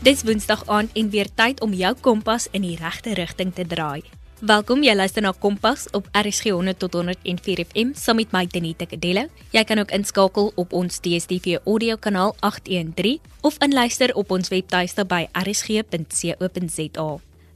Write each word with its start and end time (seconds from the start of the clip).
Dis 0.00 0.22
Woensdag 0.24 0.62
aand 0.66 0.94
en 0.96 1.10
weer 1.12 1.28
tyd 1.36 1.58
om 1.60 1.74
jou 1.76 1.90
kompas 2.00 2.46
in 2.56 2.62
die 2.64 2.76
regte 2.80 3.12
rigting 3.18 3.50
te 3.52 3.66
draai. 3.68 4.00
Welkom, 4.40 4.80
jy 4.80 4.94
luister 4.96 5.20
na 5.20 5.34
Kompas 5.36 5.82
op 5.92 6.06
RSG 6.16 6.54
100 6.56 6.78
tot 6.80 6.96
104 6.96 7.60
FM 7.66 7.90
saam 7.92 8.16
met 8.16 8.32
my 8.32 8.46
Tenita 8.48 8.88
Kadello. 8.88 9.26
Jy 9.52 9.64
kan 9.68 9.82
ook 9.82 9.92
inskakel 9.92 10.48
op 10.56 10.72
ons 10.72 11.02
DStv 11.04 11.58
audio 11.66 11.98
kanaal 12.00 12.32
813 12.40 13.20
of 13.44 13.60
inluister 13.60 14.14
op 14.16 14.32
ons 14.32 14.48
webtuiste 14.48 15.04
by 15.04 15.26
rsg.co.za. 15.36 17.08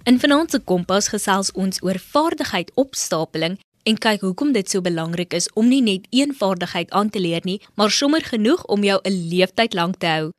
In 0.05 0.20
vanaand 0.20 0.52
se 0.52 0.61
Kompas 0.61 1.09
gesels 1.16 1.55
ons 1.56 1.80
oor 1.80 1.97
vaardigheid 1.97 2.77
opstapeling 2.77 3.56
en 3.88 3.97
kyk 3.97 4.20
hoekom 4.20 4.52
dit 4.52 4.69
so 4.69 4.84
belangrik 4.84 5.33
is 5.33 5.48
om 5.56 5.73
nie 5.73 5.80
net 5.80 6.12
een 6.12 6.37
vaardigheid 6.37 6.92
aan 6.92 7.09
te 7.09 7.24
leer 7.24 7.41
nie, 7.48 7.62
maar 7.74 7.91
sommer 7.91 8.20
genoeg 8.20 8.69
om 8.69 8.84
jou 8.84 9.01
'n 9.01 9.29
leeftyd 9.33 9.73
lank 9.73 9.97
te 9.97 10.06
hou. 10.06 10.33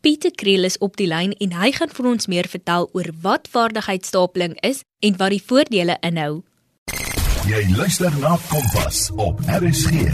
Pieter 0.00 0.30
Kriel 0.30 0.62
is 0.62 0.76
op 0.78 0.92
die 0.94 1.08
lyn 1.10 1.32
en 1.42 1.56
hy 1.58 1.72
gaan 1.74 1.90
vir 1.90 2.06
ons 2.06 2.28
meer 2.30 2.46
vertel 2.46 2.84
oor 2.94 3.08
wat 3.24 3.48
vaardigheidsstapeling 3.50 4.52
is 4.68 4.84
en 5.02 5.16
wat 5.18 5.34
die 5.34 5.40
voordele 5.42 5.96
inhou. 6.06 6.44
Jy 7.50 7.64
luister 7.74 8.14
na 8.22 8.36
Kompas 8.46 9.08
op 9.18 9.42
RSG. 9.56 10.06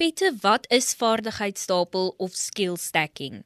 Pieter, 0.00 0.32
wat 0.40 0.64
is 0.72 0.94
vaardigheidsstapel 0.96 2.14
of 2.16 2.32
skill 2.32 2.80
stacking? 2.80 3.42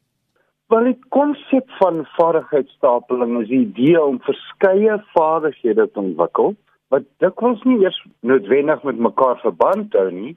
Wel 0.70 0.92
die 0.92 0.98
konsep 1.10 1.66
van 1.82 2.04
vaardigheidsstapeling 2.14 3.40
is 3.42 3.50
die 3.50 3.64
idee 3.66 3.98
om 3.98 4.22
verskeie 4.22 5.00
vaardighede 5.18 5.90
te 5.90 6.04
ontwikkel 6.04 6.54
wat 6.94 7.10
dikwels 7.18 7.66
nie 7.66 7.80
eers 7.82 7.98
noodwendig 8.22 8.86
met 8.86 9.02
mekaar 9.02 9.42
verband 9.42 9.98
hou 9.98 10.12
nie, 10.14 10.36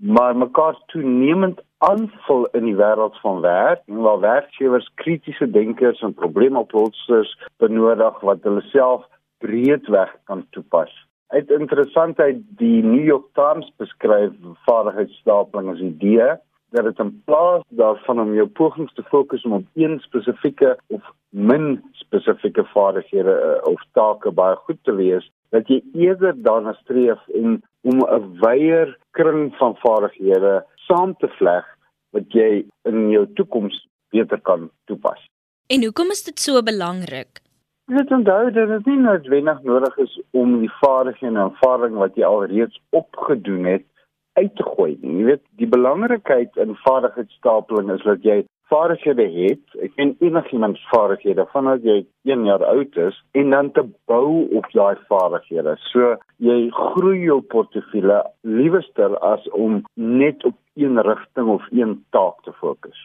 maar 0.00 0.36
mekaar 0.36 0.76
toenemend 0.86 1.60
aanvul 1.78 2.46
in 2.46 2.64
die 2.64 2.76
wêreld 2.76 3.16
van 3.20 3.40
werk 3.40 3.82
en 3.86 4.00
waar 4.04 4.20
werkgewers 4.20 4.90
kritiese 4.94 5.50
denkers 5.50 6.00
en 6.00 6.14
probleemoplossers 6.14 7.36
benodig 7.56 8.20
wat 8.20 8.42
hulle 8.42 8.62
self 8.72 9.04
breedweg 9.38 10.12
kan 10.24 10.46
toepas. 10.50 10.92
Uit 11.26 11.50
interessantheid 11.50 12.40
die 12.58 12.82
New 12.82 13.04
York 13.04 13.28
Times 13.32 13.72
beskryf 13.76 14.32
vaardigheidsstapeling 14.66 15.70
as 15.70 15.84
idee 15.84 16.32
dat 16.70 16.84
dit 16.84 16.98
in 16.98 17.22
plaas 17.24 17.62
daarvan 17.68 18.20
om 18.20 18.34
jou 18.34 18.46
pogings 18.46 18.94
te 18.94 19.02
fokus 19.02 19.44
om 19.44 19.52
op 19.52 19.66
een 19.74 19.98
spesifieke 20.00 20.78
of 20.86 21.12
min 21.28 21.84
spesifieke 21.92 22.64
vaardighede 22.64 23.34
uh, 23.40 23.72
of 23.72 23.82
take 23.92 24.30
baie 24.30 24.56
goed 24.56 24.78
te 24.82 24.94
wees, 24.94 25.30
dat 25.54 25.68
jy 25.68 25.80
eerder 25.92 26.34
daarna 26.42 26.72
streef 26.82 27.20
en 27.34 27.62
om 27.82 28.00
'n 28.04 28.38
wyeer 28.40 28.98
kring 29.10 29.54
van 29.56 29.76
vaardighede 29.76 30.64
saam 30.74 31.14
te 31.18 31.28
vleg 31.28 31.64
wat 32.10 32.32
jy 32.32 32.64
in 32.82 33.10
jou 33.10 33.26
toekoms 33.34 33.88
beter 34.10 34.40
kan 34.40 34.70
toepas. 34.84 35.28
En 35.66 35.82
hoekom 35.82 36.10
is 36.10 36.22
dit 36.22 36.38
so 36.38 36.62
belangrik? 36.62 37.40
Jy 37.86 37.94
moet 37.94 38.10
onthou 38.10 38.50
dat 38.50 38.68
dit 38.68 38.86
nie 38.86 38.98
noodwendig 38.98 39.62
nodig 39.62 39.96
is 39.96 40.20
om 40.30 40.60
die 40.60 40.72
vaardighede 40.80 41.34
en 41.34 41.42
ervaring 41.42 41.94
wat 41.94 42.14
jy 42.14 42.24
alreeds 42.24 42.80
opgedoen 42.90 43.64
het 43.64 43.86
uit 44.32 44.56
te 44.56 44.62
gooi 44.62 44.98
nie. 45.00 45.16
Jy 45.18 45.24
weet, 45.24 45.44
die 45.58 45.68
belangrikheid 45.68 46.56
in 46.56 46.76
vaardigheidsstapeling 46.84 47.90
is 47.90 48.02
dat 48.06 48.22
jy 48.22 48.44
vaardighede 48.70 49.26
het. 49.34 49.62
Ek 49.84 49.94
ken 49.98 50.14
enigiemand 50.24 50.78
vaardighede 50.92 51.46
vanaf 51.52 51.84
jy 51.86 52.00
1 52.28 52.44
jaar 52.48 52.64
oud 52.64 52.96
is 53.06 53.16
en 53.38 53.54
dan 53.54 53.70
te 53.76 53.84
bou 54.10 54.46
op 54.58 54.68
daai 54.72 54.96
vaardighede. 55.10 55.76
So 55.90 56.16
jy 56.38 56.58
groei 56.74 57.20
jou 57.26 57.40
portefeulje 57.54 58.22
liewer 58.42 58.84
as 59.20 59.48
om 59.50 59.82
net 59.94 60.44
op 60.44 60.56
een 60.74 61.00
rigting 61.02 61.48
of 61.48 61.66
een 61.70 62.04
taak 62.10 62.42
te 62.44 62.52
fokus. 62.52 62.98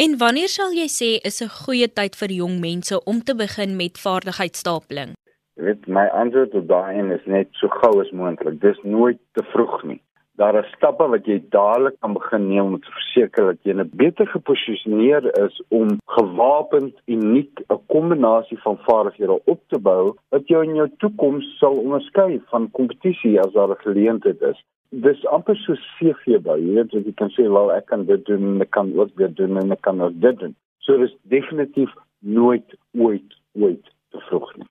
En 0.00 0.16
wanneer 0.18 0.48
sal 0.48 0.72
jy 0.72 0.88
sê 0.88 1.10
is 1.28 1.42
'n 1.42 1.52
goeie 1.64 1.88
tyd 1.88 2.16
vir 2.16 2.30
jong 2.40 2.60
mense 2.60 3.04
om 3.04 3.18
te 3.22 3.34
begin 3.34 3.76
met 3.76 3.98
vaardigheidsstapeling? 3.98 5.10
Jy 5.56 5.64
weet 5.64 5.86
my 5.86 6.06
antwoord 6.22 6.54
op 6.54 6.68
daai 6.68 7.12
is 7.14 7.26
net 7.26 7.48
so 7.50 7.68
gou 7.68 8.00
as 8.00 8.10
moontlik. 8.10 8.60
Dis 8.60 8.78
nooit 8.82 9.18
te 9.32 9.42
vroeg 9.52 9.82
nie 9.84 10.00
daar 10.40 10.56
is 10.64 10.72
stappe 10.76 11.04
wat 11.12 11.26
jy 11.28 11.36
dadelik 11.52 11.96
kan 12.00 12.14
begin 12.16 12.46
neem 12.48 12.68
om 12.72 12.78
te 12.80 12.92
verseker 12.94 13.50
dat 13.50 13.66
jy 13.68 13.74
'n 13.74 13.90
beter 14.02 14.26
geposisioneer 14.26 15.26
is 15.44 15.60
om 15.68 15.88
gewapend 16.16 16.94
uniek 17.16 17.60
'n 17.68 17.80
kombinasie 17.94 18.58
van 18.64 18.78
vaardighede 18.86 19.36
op 19.44 19.60
te 19.68 19.78
bou 19.78 20.14
wat 20.34 20.48
jou 20.48 20.62
in 20.64 20.74
jou 20.80 20.88
toekoms 21.04 21.44
sal 21.58 21.76
onderskei 21.84 22.40
van 22.52 22.70
kompetisie 22.70 23.40
as 23.40 23.52
daar 23.52 23.70
'n 23.70 23.84
geleentheid 23.86 24.40
is. 24.42 24.58
Dis 24.88 25.26
amper 25.26 25.56
so 25.56 25.74
CV 25.98 26.40
by, 26.46 26.56
jy 26.58 26.74
weet 26.74 26.92
jy 26.92 27.14
kan 27.14 27.30
sê 27.36 27.44
wel 27.56 27.72
ek 27.72 27.86
kan 27.86 28.04
dit 28.06 28.24
doen 28.24 28.44
en 28.54 28.60
ek 28.60 28.70
kan 28.70 28.98
ook 28.98 29.16
dit 29.16 29.36
doen 29.36 29.56
en 29.56 29.72
ek 29.72 29.80
kan 29.80 29.98
dit 30.20 30.38
doen. 30.38 30.54
So 30.78 30.96
dis 30.96 31.16
definitief 31.22 31.90
nooit 32.18 32.68
ooit 32.98 33.30
ooit 33.52 33.84
te 34.10 34.18
vroeg 34.18 34.56
nie. 34.56 34.66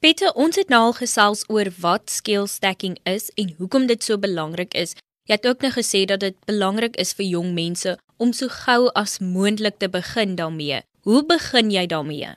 Peter, 0.00 0.28
ons 0.34 0.56
het 0.56 0.68
nou 0.68 0.80
al 0.86 0.92
gesels 0.92 1.44
oor 1.48 1.68
wat 1.80 2.10
skill 2.10 2.46
stacking 2.46 2.98
is 3.04 3.30
en 3.40 3.54
hoekom 3.58 3.86
dit 3.86 4.02
so 4.02 4.18
belangrik 4.18 4.74
is. 4.74 4.94
Jy 5.26 5.34
het 5.34 5.46
ook 5.50 5.64
nou 5.64 5.72
gesê 5.74 6.04
dat 6.06 6.20
dit 6.22 6.36
belangrik 6.46 6.96
is 7.02 7.10
vir 7.18 7.26
jong 7.26 7.48
mense 7.54 7.96
om 8.22 8.30
so 8.32 8.46
gou 8.46 8.90
as 8.94 9.18
moontlik 9.18 9.80
te 9.82 9.88
begin 9.90 10.36
daarmee. 10.38 10.84
Hoe 11.02 11.22
begin 11.26 11.72
jy 11.74 11.86
daarmee? 11.90 12.28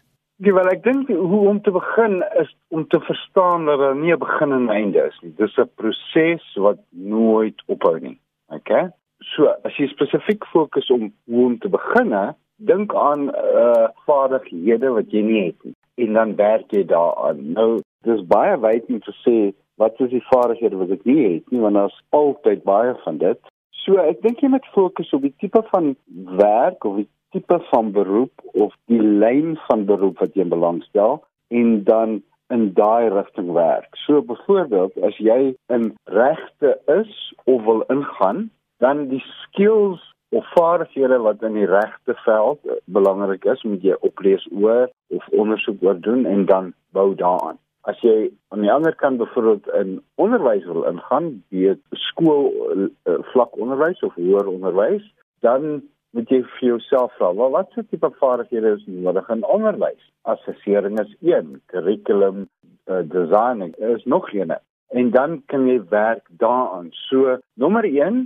Ja, 0.42 0.54
wel 0.58 0.72
ek 0.72 0.82
dink 0.84 1.12
hoe 1.12 1.42
om 1.52 1.60
te 1.62 1.72
begin 1.76 2.24
is 2.42 2.50
om 2.74 2.88
te 2.88 3.00
verstaan 3.06 3.70
dat 3.70 3.80
daar 3.80 3.96
nie 3.96 4.14
'n 4.14 4.20
begin 4.26 4.52
en 4.52 4.70
einde 4.70 5.06
is 5.06 5.20
nie. 5.22 5.34
Dis 5.38 5.58
'n 5.58 5.70
proses 5.76 6.56
wat 6.56 6.80
nooit 6.90 7.62
ophou 7.68 8.00
nie. 8.00 8.18
Okay? 8.48 8.90
So, 9.20 9.46
as 9.64 9.78
jy 9.78 9.88
spesifiek 9.88 10.46
fokus 10.46 10.90
om 10.90 11.14
hoe 11.26 11.46
om 11.46 11.60
te 11.60 11.70
begin, 11.70 12.34
dink 12.56 12.96
aan 12.96 13.30
uh, 13.30 13.88
vaardighede 14.06 14.90
wat 14.90 15.12
jy 15.12 15.22
nie 15.22 15.46
het 15.46 15.64
nie 15.64 15.76
en 16.06 16.14
dan 16.14 16.36
werk 16.36 16.72
jy 16.72 16.86
daaraan. 16.86 17.52
Nou, 17.52 17.80
dis 18.02 18.28
baie 18.28 18.58
wyd 18.60 18.86
om 18.88 19.00
te 19.00 19.14
sê 19.24 19.54
wat 19.80 20.00
is 20.04 20.12
die 20.12 20.26
vaardighede 20.30 20.80
wat 20.82 20.92
ek 20.98 21.06
nie 21.08 21.22
het 21.24 21.54
nie 21.54 21.64
want 21.64 21.80
daar's 21.80 21.98
altyd 22.16 22.66
baie 22.68 22.96
van 23.06 23.18
dit. 23.22 23.40
So 23.84 24.02
ek 24.04 24.22
dink 24.26 24.44
jy 24.44 24.52
moet 24.52 24.68
fokus 24.76 25.14
op 25.16 25.24
die 25.26 25.36
tipe 25.42 25.64
van 25.72 25.94
werk 26.40 26.86
of 26.86 27.00
die 27.02 27.10
tipe 27.36 27.60
van 27.70 27.94
beroep 27.96 28.44
of 28.54 28.74
die 28.92 29.02
lyn 29.02 29.56
van 29.68 29.86
beroep 29.90 30.20
wat 30.24 30.36
jy 30.36 30.48
belangstel 30.50 31.22
en 31.62 31.84
dan 31.88 32.20
in 32.50 32.74
daai 32.74 33.10
rigting 33.14 33.52
werk. 33.54 33.96
So 34.06 34.22
byvoorbeeld 34.26 34.98
as 35.06 35.18
jy 35.22 35.54
in 35.70 35.92
regte 36.04 36.76
is 36.90 37.12
of 37.46 37.64
wil 37.66 37.84
ingaan, 37.94 38.50
dan 38.82 39.08
die 39.14 39.24
skills 39.44 40.02
of 40.30 40.46
vaardighede 40.54 41.20
wat 41.26 41.42
in 41.46 41.58
die 41.58 41.70
regte 41.70 42.16
veld 42.26 42.60
belangrik 42.86 43.46
is, 43.46 43.64
moet 43.64 43.86
jy 43.86 43.98
oplees 44.06 44.46
oor 44.52 44.90
of 45.14 45.28
ondersoek 45.30 45.84
oor 45.86 45.98
doen 46.02 46.26
en 46.26 46.46
dan 46.50 46.74
bou 46.94 47.14
daaraan. 47.16 47.58
As 47.88 48.00
jy 48.04 48.32
aan 48.52 48.66
die 48.66 48.72
ander 48.72 48.96
kant 48.96 49.18
byvoorbeeld 49.22 49.70
in 49.80 50.02
onderwys 50.20 50.66
wil 50.68 50.84
ingaan, 50.90 51.44
weet 51.50 51.80
skool 51.92 52.52
uh, 52.76 53.20
vlak 53.32 53.56
onderwys 53.58 54.02
of 54.04 54.18
hoër 54.20 54.48
onderwys, 54.52 55.06
dan 55.40 55.82
moet 56.12 56.32
jy 56.34 56.42
vir 56.58 56.66
jouself 56.74 57.14
vra, 57.18 57.30
wel, 57.38 57.54
wat 57.54 57.72
se 57.76 57.86
tipe 57.88 58.10
vaardighede 58.20 58.76
is 58.78 58.86
nodig 58.88 59.30
in 59.30 59.46
onderwys? 59.46 60.02
Assessering 60.22 61.00
is 61.00 61.14
een, 61.22 61.62
curriculum 61.72 62.48
uh, 62.90 63.04
designing 63.06 63.76
is 63.76 64.04
nog 64.06 64.34
een. 64.34 64.56
En 64.90 65.12
dan 65.12 65.44
kan 65.46 65.68
jy 65.68 65.78
werk 65.90 66.26
daaraan. 66.42 66.90
So, 66.92 67.38
nommer 67.54 67.86
1, 67.86 68.24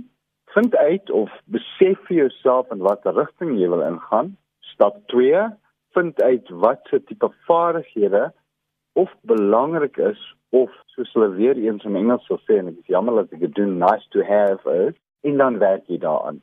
vind 0.54 0.76
uit 0.76 1.10
of 1.10 1.32
besef 1.44 2.00
vir 2.08 2.16
jouself 2.16 2.70
in 2.72 2.82
watter 2.86 3.14
rigting 3.14 3.58
jy 3.58 3.68
wil 3.68 3.84
ingaan. 3.84 4.36
Stap 4.72 5.02
2, 5.12 5.44
vind 5.94 6.22
uit 6.22 6.48
wat 6.64 6.80
se 6.90 7.02
tipe 7.04 7.30
vaardighede 7.46 8.32
of 8.94 9.10
belangrik 9.22 9.98
is 9.98 10.20
of 10.50 10.70
soos 10.94 11.12
hulle 11.12 11.30
weer 11.34 11.58
eens 11.58 11.84
in 11.84 11.96
Engels 11.98 12.26
sou 12.26 12.38
sê 12.46 12.58
en 12.60 12.70
ek 12.72 12.80
is 12.82 12.92
jammer 12.94 13.14
dat 13.20 13.32
ek 13.34 13.46
dit 13.46 13.54
doen 13.58 13.78
nice 13.78 14.06
to 14.14 14.22
have 14.28 14.76
is 14.86 14.94
en 15.26 15.40
dan 15.42 15.58
werk 15.62 15.86
jy 15.90 15.98
daaraan. 15.98 16.42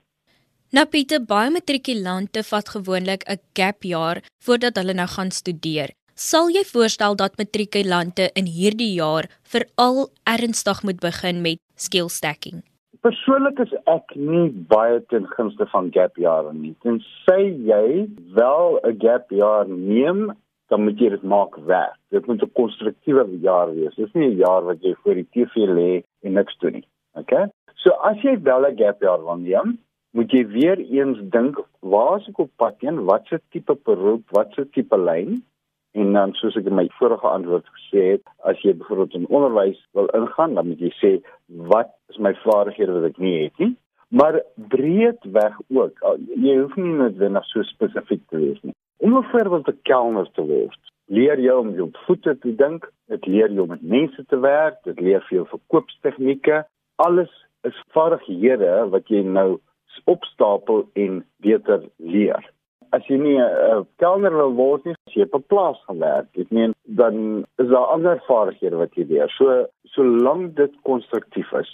Nou 0.71 0.85
Pieter, 0.87 1.19
baie 1.19 1.51
matrikulante 1.51 2.43
vat 2.47 2.69
gewoonlik 2.75 3.23
'n 3.27 3.39
gap 3.59 3.83
jaar 3.83 4.21
voordat 4.45 4.77
hulle 4.79 4.93
nou 4.93 5.07
gaan 5.07 5.31
studeer. 5.31 5.89
Sal 6.15 6.49
jy 6.49 6.63
voorstel 6.63 7.15
dat 7.15 7.37
matrikulante 7.37 8.29
in 8.39 8.45
hierdie 8.45 8.93
jaar 8.93 9.25
veral 9.53 10.09
ernstig 10.23 10.83
moet 10.83 10.99
begin 10.99 11.41
met 11.41 11.59
skill 11.75 12.09
stacking? 12.09 12.63
Persoonlik 13.01 13.59
is 13.59 13.73
ek 13.89 14.13
nie 14.15 14.49
baie 14.69 14.99
ten 15.09 15.25
gunste 15.35 15.65
van 15.71 15.89
gap 15.91 16.15
jare 16.15 16.53
nie. 16.53 16.75
Tensy 16.83 17.41
jy 17.65 18.07
wel 18.37 18.79
'n 18.83 18.99
gap 18.99 19.31
jaar 19.31 19.67
neem 19.67 20.31
dan 20.71 20.83
moet 20.87 20.99
jy 20.99 21.09
dit 21.11 21.23
maak 21.27 21.57
werk. 21.67 21.97
Dit 22.15 22.27
moet 22.27 22.43
'n 22.43 22.57
konstruktiewe 22.59 23.25
jaar 23.43 23.69
wees. 23.75 23.95
Dit 23.95 24.07
is 24.07 24.13
nie 24.13 24.29
'n 24.29 24.41
jaar 24.47 24.63
wat 24.63 24.81
jy 24.81 24.93
voor 25.03 25.15
die 25.19 25.27
TV 25.33 25.67
lê 25.67 26.03
en 26.23 26.33
niks 26.33 26.57
doen 26.59 26.73
nie. 26.73 26.87
Okay? 27.13 27.45
So 27.75 27.89
as 28.09 28.17
jy 28.21 28.41
wel 28.41 28.65
'n 28.67 28.77
gap 28.77 29.01
jaar 29.01 29.23
wil 29.23 29.35
neem, 29.35 29.79
moet 30.11 30.31
jy 30.31 30.47
weer 30.47 30.79
eens 30.79 31.19
dink, 31.31 31.59
waar 31.79 32.19
is 32.19 32.27
ek 32.27 32.39
op 32.39 32.51
pad 32.55 32.75
heen? 32.79 33.05
Wat 33.05 33.25
se 33.25 33.39
tipe 33.49 33.75
beroep, 33.83 34.23
wat 34.31 34.53
se 34.53 34.69
tipe 34.69 34.97
lyn? 34.97 35.43
En 35.91 36.13
dan 36.13 36.33
soos 36.33 36.55
ek 36.55 36.65
in 36.65 36.75
my 36.75 36.87
vorige 36.99 37.27
antwoord 37.27 37.67
gesê 37.75 38.03
het, 38.11 38.25
as 38.43 38.59
jy 38.61 38.73
byvoorbeeld 38.73 39.13
in 39.13 39.27
onderwys 39.27 39.79
wil 39.91 40.07
ingaan, 40.15 40.53
dan 40.55 40.67
moet 40.67 40.79
jy 40.79 40.91
sê 40.99 41.11
wat 41.47 41.91
is 42.09 42.17
my 42.17 42.33
vaardighede 42.43 42.91
wat 42.91 43.09
ek 43.09 43.17
nie 43.17 43.43
het 43.43 43.57
nie? 43.57 43.75
Maar 44.07 44.41
breedweg 44.55 45.59
ook. 45.67 45.99
Jy 46.35 46.57
hoef 46.59 46.75
nie 46.75 46.95
noodwendig 46.95 47.45
so 47.45 47.63
spesifiek 47.63 48.23
te 48.29 48.37
wees 48.37 48.59
nie. 48.61 48.75
Om 49.01 49.17
'n 49.17 49.23
voorbeeld 49.23 49.65
te 49.65 49.75
kelner 49.81 50.31
te 50.31 50.43
word, 50.45 50.81
leer 51.05 51.39
jy 51.39 51.53
om 51.57 51.73
jou 51.73 51.89
voete 52.05 52.37
te 52.37 52.55
dink, 52.55 52.85
dit 53.07 53.25
leer 53.25 53.49
jou 53.51 53.63
om 53.63 53.69
met 53.73 53.81
mense 53.81 54.25
te 54.25 54.39
werk, 54.39 54.77
dit 54.83 54.99
leer 54.99 55.23
vir 55.27 55.37
jou 55.37 55.45
verkoopstegnieke. 55.47 56.65
Alles 56.95 57.31
is 57.61 57.83
vaardighede 57.95 58.89
wat 58.93 59.07
jy 59.07 59.23
nou 59.23 59.59
opstapel 60.05 60.85
en 60.93 61.25
beter 61.41 61.81
leer. 61.97 62.45
As 62.91 63.07
jy 63.07 63.17
nie 63.17 63.37
'n 63.39 63.49
uh, 63.71 63.81
kelner 63.97 64.35
wil 64.35 64.53
word 64.53 64.85
nie, 64.85 64.95
as 65.07 65.13
jy 65.13 65.23
op 65.23 65.35
'n 65.35 65.47
plaas 65.47 65.79
gaan 65.85 65.99
werk, 65.99 66.27
ek 66.37 66.51
meen 66.51 66.73
dan 66.85 67.45
is 67.57 67.67
daar 67.67 67.89
ander 67.95 68.23
vaardighede 68.27 68.75
wat 68.75 68.93
jy 68.95 69.05
leer. 69.09 69.29
So 69.29 69.65
solank 69.83 70.55
dit 70.55 70.73
konstruktief 70.81 71.51
is, 71.53 71.71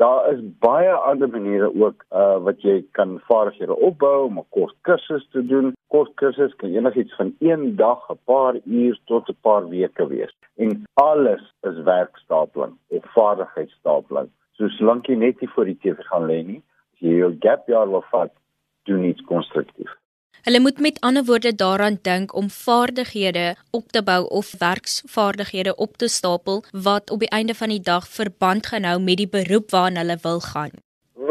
Daar 0.00 0.32
is 0.32 0.40
baie 0.58 0.92
ander 0.92 1.28
maniere 1.28 1.66
ook 1.82 2.04
uh 2.20 2.36
wat 2.44 2.62
jy 2.64 2.78
kan 2.96 3.18
vaardighede 3.28 3.76
opbou 3.88 4.24
om 4.24 4.38
'n 4.38 4.46
kort 4.56 4.76
kursus 4.88 5.26
te 5.32 5.42
doen. 5.46 5.74
Kort 5.92 6.14
kursus 6.14 6.54
kan 6.56 6.72
enigiets 6.72 7.14
van 7.16 7.34
1 7.38 7.76
dag, 7.76 8.00
'n 8.08 8.18
paar 8.24 8.54
uur 8.64 9.00
tot 9.04 9.28
'n 9.28 9.36
paar 9.40 9.68
weke 9.68 10.06
wees. 10.06 10.32
En 10.56 10.82
alles 10.94 11.42
is 11.60 11.82
werkstapeling 11.82 12.74
of 12.86 13.04
vaardigheidsstapeling. 13.12 14.28
So 14.52 14.68
solank 14.68 15.06
jy 15.06 15.14
net 15.14 15.40
nie 15.40 15.50
voor 15.50 15.64
die 15.64 15.78
TV 15.82 15.96
gaan 16.10 16.26
lê 16.26 16.42
nie, 16.46 16.62
as 16.92 16.98
jy 17.00 17.14
jou 17.16 17.36
gap 17.38 17.68
jaar 17.68 17.90
wil 17.90 18.04
vat, 18.10 18.32
doen 18.84 19.04
iets 19.04 19.24
konstruktief. 19.24 19.92
Hulle 20.42 20.60
moet 20.60 20.78
met 20.80 21.00
ander 21.00 21.24
woorde 21.24 21.54
daaraan 21.54 21.98
dink 22.02 22.34
om 22.34 22.46
vaardighede 22.48 23.54
op 23.70 23.86
te 23.88 24.02
bou 24.02 24.22
of 24.28 24.58
werksvaardighede 24.58 25.74
op 25.76 25.96
te 25.96 26.08
stapel 26.08 26.62
wat 26.72 27.10
op 27.10 27.18
die 27.18 27.28
einde 27.28 27.54
van 27.54 27.68
die 27.68 27.80
dag 27.80 28.08
verband 28.08 28.66
gaan 28.66 28.88
hou 28.88 29.00
met 29.00 29.16
die 29.16 29.28
beroep 29.28 29.70
waarna 29.70 30.00
hulle 30.00 30.16
wil 30.22 30.40
gaan. 30.40 30.72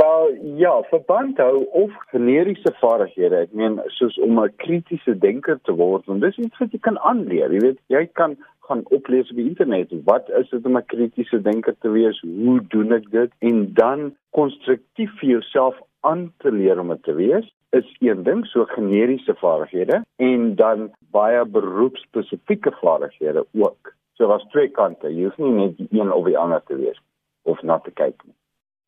Wel 0.01 0.29
ja, 0.61 0.81
verband 0.89 1.37
hou 1.37 1.65
of 1.71 1.91
generiese 2.11 2.73
vaardighede. 2.81 3.41
Ek 3.47 3.53
meen 3.53 3.81
soos 3.97 4.19
om 4.19 4.39
'n 4.43 4.53
kritiese 4.55 5.17
denker 5.17 5.59
te 5.63 5.73
word, 5.73 6.05
want 6.05 6.21
dis 6.21 6.37
iets 6.37 6.57
wat 6.57 6.71
jy 6.71 6.79
kan 6.79 6.99
aanleer. 6.99 7.53
Jy 7.53 7.59
weet, 7.59 7.79
jy 7.87 8.05
kan 8.13 8.37
gaan 8.69 8.83
oplees 8.85 9.29
op 9.29 9.35
die 9.35 9.49
internet. 9.49 9.93
Wat 10.05 10.29
is 10.29 10.49
dit 10.49 10.65
om 10.65 10.77
'n 10.77 10.85
kritiese 10.85 11.41
denker 11.41 11.75
te 11.79 11.89
wees? 11.89 12.21
Hoe 12.21 12.61
doen 12.67 12.91
ek 12.93 13.11
dit? 13.11 13.31
En 13.39 13.73
dan 13.73 14.15
konstruktief 14.29 15.11
vir 15.19 15.29
jouself 15.29 15.75
aan 16.01 16.33
te 16.37 16.51
leer 16.51 16.79
om 16.79 16.87
dit 16.93 17.03
te 17.03 17.13
wees 17.13 17.47
is 17.69 17.95
een 17.99 18.23
ding 18.23 18.45
so 18.45 18.65
generiese 18.65 19.35
vaardighede 19.35 20.03
en 20.15 20.55
dan 20.55 20.89
baie 21.11 21.45
beroepspesifieke 21.45 22.71
vaardighede 22.81 23.45
ook. 23.53 23.93
So 24.13 24.27
was 24.27 24.45
twee 24.49 24.69
kante. 24.69 25.07
Jy 25.13 25.29
hoef 25.29 25.37
nie 25.37 25.51
net 25.51 25.77
die 25.77 25.87
een 25.91 26.11
of 26.11 26.25
die 26.25 26.37
ander 26.37 26.63
te 26.65 26.75
wees 26.75 26.97
of 27.41 27.61
na 27.61 27.79
te 27.79 27.91
kyk 27.91 28.23
nie. 28.25 28.35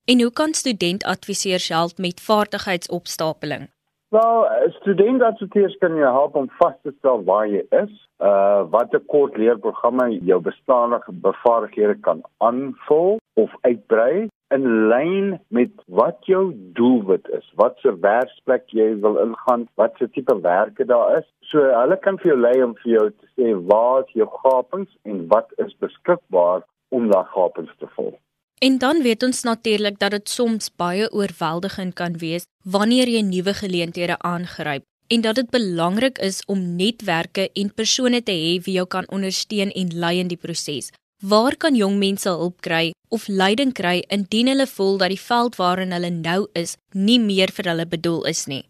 En 0.06 0.22
hoe 0.22 0.32
kan 0.34 0.54
studentadviseurs 0.54 1.70
help 1.70 1.98
met 1.98 2.22
vaardigheidsopstapeling? 2.22 3.70
Wel, 4.12 4.48
studentadviseurs 4.80 5.78
kan 5.78 5.96
jou 5.96 6.12
help 6.12 6.36
om 6.36 6.50
vas 6.60 6.74
te 6.84 6.92
stel 6.98 7.24
waar 7.24 7.48
jy 7.48 7.62
is, 7.70 7.94
uh 8.20 8.66
watter 8.74 9.00
kort 9.14 9.38
leerprogramme 9.38 10.10
jou 10.28 10.42
bestaande 10.44 11.00
bevaardighede 11.08 11.96
kan 12.08 12.24
aanvul 12.38 13.20
of 13.34 13.54
uitbrei 13.62 14.28
in 14.56 14.66
lyn 14.92 15.36
met 15.48 15.72
wat 15.88 16.20
jou 16.30 16.52
doelwit 16.78 17.28
is, 17.38 17.46
wat 17.62 17.78
se 17.84 17.94
werksplek 18.04 18.68
jy 18.76 18.90
wil 19.04 19.20
ingaan, 19.24 19.68
wat 19.80 19.96
se 20.00 20.10
tipe 20.16 20.36
werke 20.44 20.86
daar 20.86 21.18
is. 21.20 21.28
So 21.52 21.64
hulle 21.76 21.98
kan 22.04 22.20
vir 22.22 22.34
jou 22.34 22.40
lei 22.42 22.58
om 22.64 22.76
vir 22.84 22.92
jou 22.96 23.06
te 23.12 23.32
sê 23.36 23.54
waar 23.72 24.04
is 24.04 24.14
jou 24.20 24.28
gapings 24.44 24.92
en 25.08 25.24
wat 25.32 25.52
is 25.64 25.74
beskikbaar 25.84 26.66
om 26.92 27.10
daai 27.12 27.26
gapings 27.36 27.74
te 27.80 27.90
vul. 27.96 28.14
En 28.62 28.78
dan 28.78 29.02
weet 29.02 29.24
ons 29.24 29.44
natuurlik 29.44 29.98
dat 30.00 30.14
dit 30.14 30.30
soms 30.30 30.70
baie 30.78 31.08
oorweldigend 31.10 31.96
kan 31.98 32.20
wees 32.22 32.46
wanneer 32.64 33.10
jy 33.10 33.24
nuwe 33.26 33.56
geleenthede 33.58 34.20
aangryp 34.20 34.86
en 35.12 35.22
dat 35.22 35.36
dit 35.36 35.50
belangrik 35.50 36.20
is 36.24 36.44
om 36.46 36.76
netwerke 36.76 37.50
en 37.54 37.74
persone 37.74 38.22
te 38.24 38.36
hê 38.36 38.52
wie 38.64 38.78
jou 38.78 38.86
kan 38.88 39.08
ondersteun 39.10 39.74
en 39.76 39.96
lei 40.04 40.20
in 40.20 40.30
die 40.32 40.40
proses. 40.40 40.92
Waar 41.30 41.54
kan 41.54 41.76
jong 41.78 42.00
mense 42.02 42.30
hulp 42.30 42.64
kry 42.66 42.94
of 43.14 43.28
leiding 43.30 43.72
kry 43.78 44.00
indien 44.16 44.48
hulle 44.50 44.66
voel 44.66 44.96
dat 44.98 45.12
die 45.14 45.22
veld 45.22 45.60
waarin 45.60 45.94
hulle 45.94 46.10
nou 46.10 46.48
is 46.58 46.72
nie 46.98 47.20
meer 47.22 47.54
vir 47.58 47.70
hulle 47.70 47.86
bedoel 47.92 48.26
is 48.32 48.42
nie? 48.50 48.64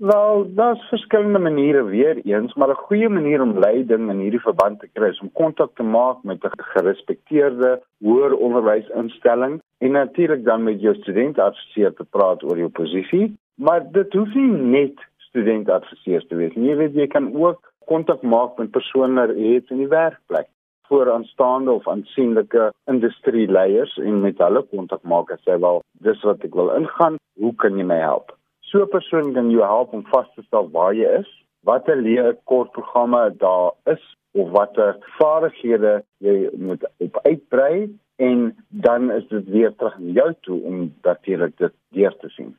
Wel, 0.00 0.46
daar's 0.56 0.86
verskillende 0.88 1.42
maniere 1.48 1.82
weer 1.90 2.16
eens, 2.24 2.54
maar 2.54 2.72
'n 2.72 2.80
goeie 2.88 3.08
manier 3.08 3.42
om 3.42 3.58
leiding 3.58 4.08
in 4.10 4.24
hierdie 4.24 4.40
verband 4.46 4.80
te 4.80 4.88
kry 4.94 5.10
is 5.10 5.20
om 5.20 5.32
kontak 5.32 5.76
te 5.76 5.82
maak 5.82 6.24
met 6.24 6.44
'n 6.44 6.64
gerespekteerde 6.72 7.82
hoër 8.00 8.32
onderwysinstelling 8.34 9.60
en 9.78 9.92
natuurlik 9.92 10.44
dan 10.44 10.62
met 10.62 10.80
jou 10.80 10.94
studentadviseur 10.94 11.94
te 11.94 12.04
praat 12.04 12.42
oor 12.42 12.58
jou 12.58 12.70
posisie, 12.70 13.36
maar 13.54 13.92
dit 13.92 14.12
hoef 14.12 14.34
nie 14.34 14.52
net 14.80 14.96
studentadviseurs 15.16 16.26
te 16.26 16.36
wees 16.36 16.54
nie. 16.54 16.70
Jy 16.70 16.76
weet 16.76 16.94
jy 16.94 17.06
kan 17.06 17.34
ook 17.36 17.72
kontak 17.84 18.22
maak 18.22 18.58
met 18.58 18.70
persone 18.70 19.34
hier 19.34 19.62
in 19.68 19.76
die 19.76 19.88
werkplek 19.88 20.48
vooraanstaande 20.88 21.70
of 21.70 21.88
aansienlike 21.88 22.72
industrieleiers 22.90 23.96
en 24.02 24.20
met 24.20 24.38
hulle 24.44 24.62
kontak 24.72 25.02
maak 25.02 25.30
en 25.30 25.40
sê 25.44 25.58
wel 25.60 25.82
dis 26.06 26.22
wat 26.28 26.44
ek 26.48 26.54
wil 26.60 26.72
ingaan, 26.76 27.18
hoe 27.40 27.54
kan 27.62 27.78
jy 27.78 27.86
my 27.86 28.00
help? 28.02 28.34
So 28.70 28.82
'n 28.82 28.94
persoon 28.94 29.32
kan 29.34 29.50
jou 29.50 29.62
help 29.62 29.92
om 29.92 30.04
vas 30.12 30.28
te 30.34 30.42
stel 30.42 30.70
waar 30.70 30.94
jy 30.94 31.08
is, 31.20 31.30
watter 31.64 31.96
leer 31.96 32.36
kortprogramme 32.44 33.36
daar 33.38 33.72
is 33.84 34.04
of 34.32 34.50
watter 34.50 34.96
vaardighede 35.18 36.02
jy 36.18 36.50
moet 36.52 36.84
op 36.98 37.18
uitbrei 37.22 37.88
en 38.16 38.56
dan 38.68 39.10
is 39.10 39.26
dit 39.28 39.48
weer 39.48 39.74
terug 39.76 39.98
na 39.98 40.12
jou 40.20 40.32
toe 40.40 40.62
om 40.62 40.94
natuurlik 41.02 41.56
dit 41.58 41.74
deur 41.88 42.16
te 42.20 42.28
sien. 42.28 42.56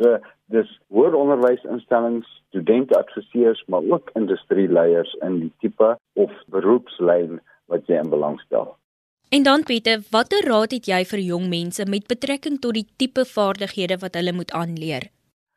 So 0.00 0.18
dis 0.54 0.70
hoër 0.94 1.14
onderwysinstellings, 1.14 2.28
studenteadviseurs, 2.48 3.64
maar 3.66 3.82
ook 3.94 4.10
industrieleiers 4.18 5.12
in 5.20 5.38
die 5.40 5.52
tipe 5.58 5.96
of 6.12 6.32
beroepslyn 6.54 7.40
wat 7.72 7.88
jy 7.90 7.98
in 8.04 8.12
belang 8.12 8.38
stel. 8.46 8.76
En 9.32 9.42
dan 9.42 9.62
Pieter, 9.64 10.02
watter 10.12 10.44
raad 10.44 10.74
het 10.76 10.86
jy 10.90 11.04
vir 11.08 11.20
jong 11.24 11.48
mense 11.48 11.84
met 11.88 12.04
betrekking 12.04 12.58
tot 12.60 12.76
die 12.76 12.88
tipe 13.00 13.24
vaardighede 13.24 13.96
wat 14.02 14.18
hulle 14.18 14.34
moet 14.36 14.52
aanleer? 14.52 15.08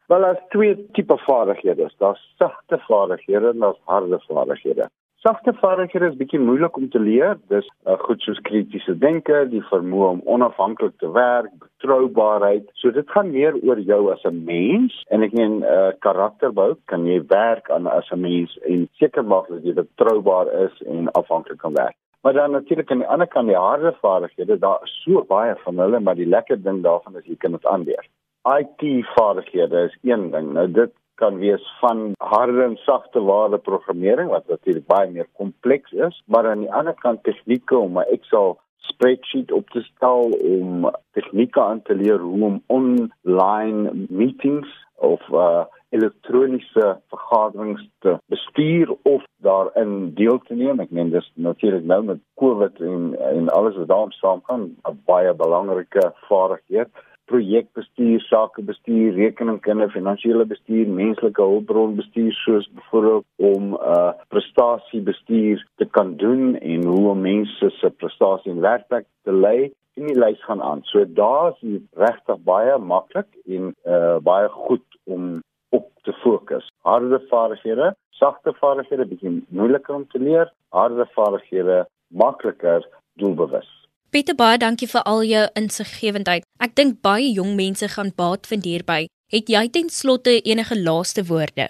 Wel, 0.07 0.21
daar's 0.21 0.45
twee 0.53 0.75
tipe 0.94 1.17
vaardighede. 1.17 1.89
Daar's 1.97 2.21
sagte 2.38 2.79
vaardighede 2.88 3.50
en 3.50 3.59
daar's 3.59 3.81
harde 3.85 4.19
vaardighede. 4.27 4.88
Sagte 5.25 5.53
vaardighede 5.59 6.07
is 6.12 6.17
bietjie 6.19 6.39
moeilik 6.39 6.77
om 6.77 6.88
te 6.89 7.00
leer. 7.00 7.35
Dis 7.50 7.67
uh, 7.88 7.97
goed 8.06 8.21
soos 8.21 8.39
kritiese 8.47 8.95
denke, 9.01 9.41
die 9.50 9.63
vermoë 9.71 10.09
om 10.13 10.23
onafhanklik 10.38 10.95
te 11.01 11.09
werk, 11.11 11.51
betroubaarheid. 11.59 12.69
So 12.80 12.95
dit 12.95 13.09
gaan 13.09 13.33
meer 13.33 13.57
oor 13.59 13.81
jou 13.81 14.11
as 14.13 14.23
'n 14.23 14.44
mens 14.45 15.01
en 15.09 15.28
ek 15.28 15.33
meen 15.33 15.63
uh, 15.63 15.92
karakterbou, 15.99 16.75
kan 16.85 17.09
jy 17.09 17.19
werk 17.28 17.69
aan 17.69 17.92
as 17.92 18.11
'n 18.11 18.21
mens 18.21 18.57
en 18.69 18.87
seker 19.01 19.25
maak 19.25 19.49
dat 19.49 19.66
jy 19.66 19.73
betroubaar 19.73 20.54
is 20.63 20.81
en 20.85 21.11
afhanklik 21.11 21.57
kan 21.57 21.73
werk. 21.73 21.97
Maar 22.25 22.33
dan 22.33 22.51
natuurlik 22.51 22.91
aan 22.91 22.97
die 22.97 23.07
ander 23.07 23.27
kant 23.27 23.47
die 23.47 23.55
harde 23.55 23.91
vaardighede, 24.01 24.57
daar 24.57 24.79
is 24.83 24.94
so 25.03 25.21
baie 25.29 25.55
van 25.63 25.79
hulle, 25.79 25.99
maar 25.99 26.15
die 26.17 26.25
lekker 26.25 26.57
ding 26.61 26.79
daarvan 26.83 27.17
is 27.19 27.25
jy 27.29 27.35
kan 27.37 27.53
dit 27.53 27.65
aanleer. 27.69 28.07
IT 28.49 28.81
vaardighede 29.13 29.83
is 29.89 29.97
een 30.01 30.31
ding. 30.31 30.47
Nou 30.57 30.63
dit 30.71 30.94
kan 31.21 31.37
wees 31.37 31.67
van 31.83 32.01
harde 32.17 32.63
en 32.63 32.75
sagte 32.81 33.21
ware 33.21 33.59
programmering 33.67 34.29
wat 34.33 34.49
natuurlik 34.49 34.87
baie 34.89 35.11
meer 35.11 35.27
kompleks 35.37 35.91
is, 35.91 36.17
maar 36.25 36.49
aan 36.49 36.65
die 36.65 36.73
ander 36.73 36.97
kant 37.05 37.23
tegnieke 37.23 37.77
om 37.77 37.99
'n 38.01 38.09
Excel 38.17 38.57
spreadsheet 38.95 39.52
op 39.52 39.69
te 39.69 39.81
stel 39.92 40.31
om 40.57 40.90
tegnieke 41.11 41.61
aan 41.61 41.81
te 41.81 41.95
leer 41.95 42.19
hoe 42.19 42.44
om 42.44 42.61
online 42.68 44.07
meetings 44.09 44.71
of 44.95 45.21
uh, 45.31 45.66
elektroniese 45.90 46.99
vergaderings 47.07 47.90
te 47.99 48.18
bestuur 48.25 48.95
of 49.04 49.23
daarin 49.37 50.14
deel 50.14 50.40
te 50.47 50.56
neem. 50.56 50.80
Ek 50.80 50.92
meen 50.95 51.11
dis 51.14 51.28
natuurlik 51.35 51.85
nou 51.87 52.02
met 52.04 52.21
COVID 52.42 52.80
en 52.81 53.11
en 53.31 53.49
alles 53.57 53.75
wat 53.80 53.92
daarmee 53.92 54.19
saamgaan, 54.19 54.64
'n 54.90 55.02
baie 55.06 55.33
belangrike 55.33 56.11
vaardigheid. 56.30 56.90
Projekbestuur, 57.25 58.21
sakebestuur, 58.21 59.13
rekeningkunde, 59.13 59.89
finansiële 59.89 60.45
bestuur, 60.45 60.87
menslike 60.87 61.41
hulpbronbestuur 61.41 62.33
soos 62.33 62.67
byvoorbeeld 62.77 63.25
om 63.35 63.63
'n 63.73 63.79
uh, 63.94 64.11
prestasiebestuur 64.27 65.65
te 65.75 65.85
kan 65.85 66.15
doen 66.15 66.55
en 66.57 66.85
hoe 66.85 67.09
om 67.09 67.21
mense 67.21 67.69
se 67.69 67.89
prestasie 67.89 68.51
in 68.51 68.61
werkplek 68.61 69.05
te 69.23 69.33
lei 69.33 69.71
in 69.94 70.07
die 70.07 70.19
lys 70.19 70.44
gaan 70.44 70.61
aan. 70.61 70.83
So 70.83 71.05
daar's 71.07 71.59
regtig 71.94 72.37
baie 72.44 72.77
maklik 72.77 73.27
en 73.45 73.73
uh, 73.87 74.17
baie 74.21 74.49
goed 74.49 74.85
om 75.03 75.41
op 75.69 75.89
te 76.01 76.13
fokus. 76.13 76.67
Harde 76.81 77.19
vaardighede, 77.29 77.95
sagte 78.09 78.53
vaardighede 78.53 79.05
bietjie 79.05 79.44
moeiliker 79.49 79.95
om 79.95 80.07
te 80.07 80.19
leer, 80.19 80.51
harde 80.69 81.07
vaardighede 81.15 81.85
makliker 82.07 82.87
doelbewus. 83.13 83.84
Pieter 84.16 84.38
baie 84.40 84.56
dankie 84.56 84.88
vir 84.88 85.02
al 85.12 85.26
jou 85.28 85.42
insiggewendheid. 85.60 86.45
Ek 86.64 86.72
dink 86.80 87.02
baie 87.04 87.26
jong 87.36 87.50
mense 87.57 87.90
gaan 87.92 88.14
baat 88.16 88.48
vind 88.48 88.64
hierby. 88.64 89.10
Het 89.36 89.50
jy 89.52 89.64
ten 89.76 89.90
slotte 89.92 90.36
enige 90.52 90.78
laaste 90.80 91.26
woorde? 91.28 91.66